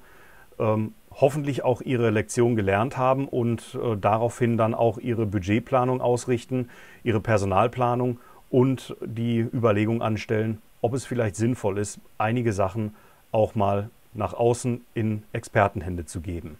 ähm, 0.60 0.94
hoffentlich 1.16 1.64
auch 1.64 1.82
ihre 1.82 2.10
Lektion 2.10 2.56
gelernt 2.56 2.98
haben 2.98 3.28
und 3.28 3.76
äh, 3.76 3.96
daraufhin 3.98 4.58
dann 4.58 4.74
auch 4.74 4.98
ihre 4.98 5.26
Budgetplanung 5.26 6.02
ausrichten, 6.02 6.70
ihre 7.04 7.20
Personalplanung 7.20 8.20
und 8.50 8.96
die 9.02 9.40
Überlegung 9.40 10.02
anstellen, 10.02 10.62
ob 10.82 10.94
es 10.94 11.06
vielleicht 11.06 11.36
sinnvoll 11.36 11.78
ist, 11.78 12.00
einige 12.18 12.54
Sachen 12.54 12.96
auch 13.32 13.56
mal 13.56 13.90
nach 14.14 14.34
außen 14.34 14.82
in 14.94 15.24
Expertenhände 15.34 16.06
zu 16.06 16.22
geben. 16.22 16.58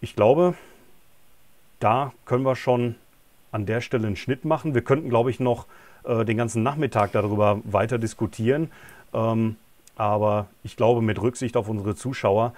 Ich 0.00 0.14
glaube, 0.14 0.54
da 1.80 2.12
können 2.24 2.44
wir 2.44 2.54
schon 2.54 2.96
an 3.50 3.66
der 3.66 3.80
Stelle 3.80 4.06
einen 4.06 4.16
Schnitt 4.16 4.44
machen. 4.44 4.74
Wir 4.74 4.82
könnten, 4.82 5.08
glaube 5.08 5.30
ich, 5.30 5.40
noch 5.40 5.66
äh, 6.04 6.24
den 6.24 6.36
ganzen 6.36 6.62
Nachmittag 6.62 7.12
darüber 7.12 7.60
weiter 7.64 7.98
diskutieren. 7.98 8.70
Ähm, 9.12 9.56
aber 9.96 10.46
ich 10.62 10.76
glaube, 10.76 11.02
mit 11.02 11.20
Rücksicht 11.20 11.56
auf 11.56 11.68
unsere 11.68 11.94
Zuschauer 11.94 12.52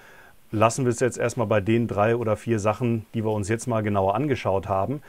lassen 0.50 0.84
wir 0.84 0.90
es 0.90 1.00
jetzt 1.00 1.18
erstmal 1.18 1.46
bei 1.46 1.60
den 1.60 1.86
drei 1.86 2.16
oder 2.16 2.36
vier 2.36 2.58
Sachen, 2.58 3.06
die 3.14 3.24
wir 3.24 3.32
uns 3.32 3.48
jetzt 3.48 3.66
mal 3.66 3.82
genauer 3.82 4.14
angeschaut 4.14 4.68
haben. 4.68 5.02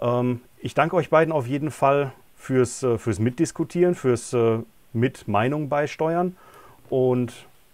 Ähm, 0.00 0.40
ich 0.58 0.74
danke 0.74 0.96
euch 0.96 1.10
beiden 1.10 1.32
auf 1.32 1.46
jeden 1.46 1.70
Fall 1.70 2.12
fürs, 2.36 2.82
äh, 2.82 2.98
fürs 2.98 3.18
Mitdiskutieren, 3.18 3.94
fürs 3.94 4.32
äh, 4.32 4.58
mit 4.92 5.28
Meinung 5.28 5.68
beisteuern. 5.68 6.36
Und 6.88 7.32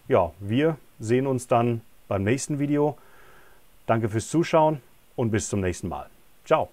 ja, 0.08 0.32
wir 0.40 0.76
sehen 0.98 1.26
uns 1.26 1.46
dann 1.46 1.80
beim 2.08 2.24
nächsten 2.24 2.58
Video. 2.58 2.98
Danke 3.86 4.08
fürs 4.08 4.28
Zuschauen 4.28 4.80
und 5.16 5.30
bis 5.30 5.48
zum 5.48 5.60
nächsten 5.60 5.88
Mal. 5.88 6.08
Ciao. 6.44 6.68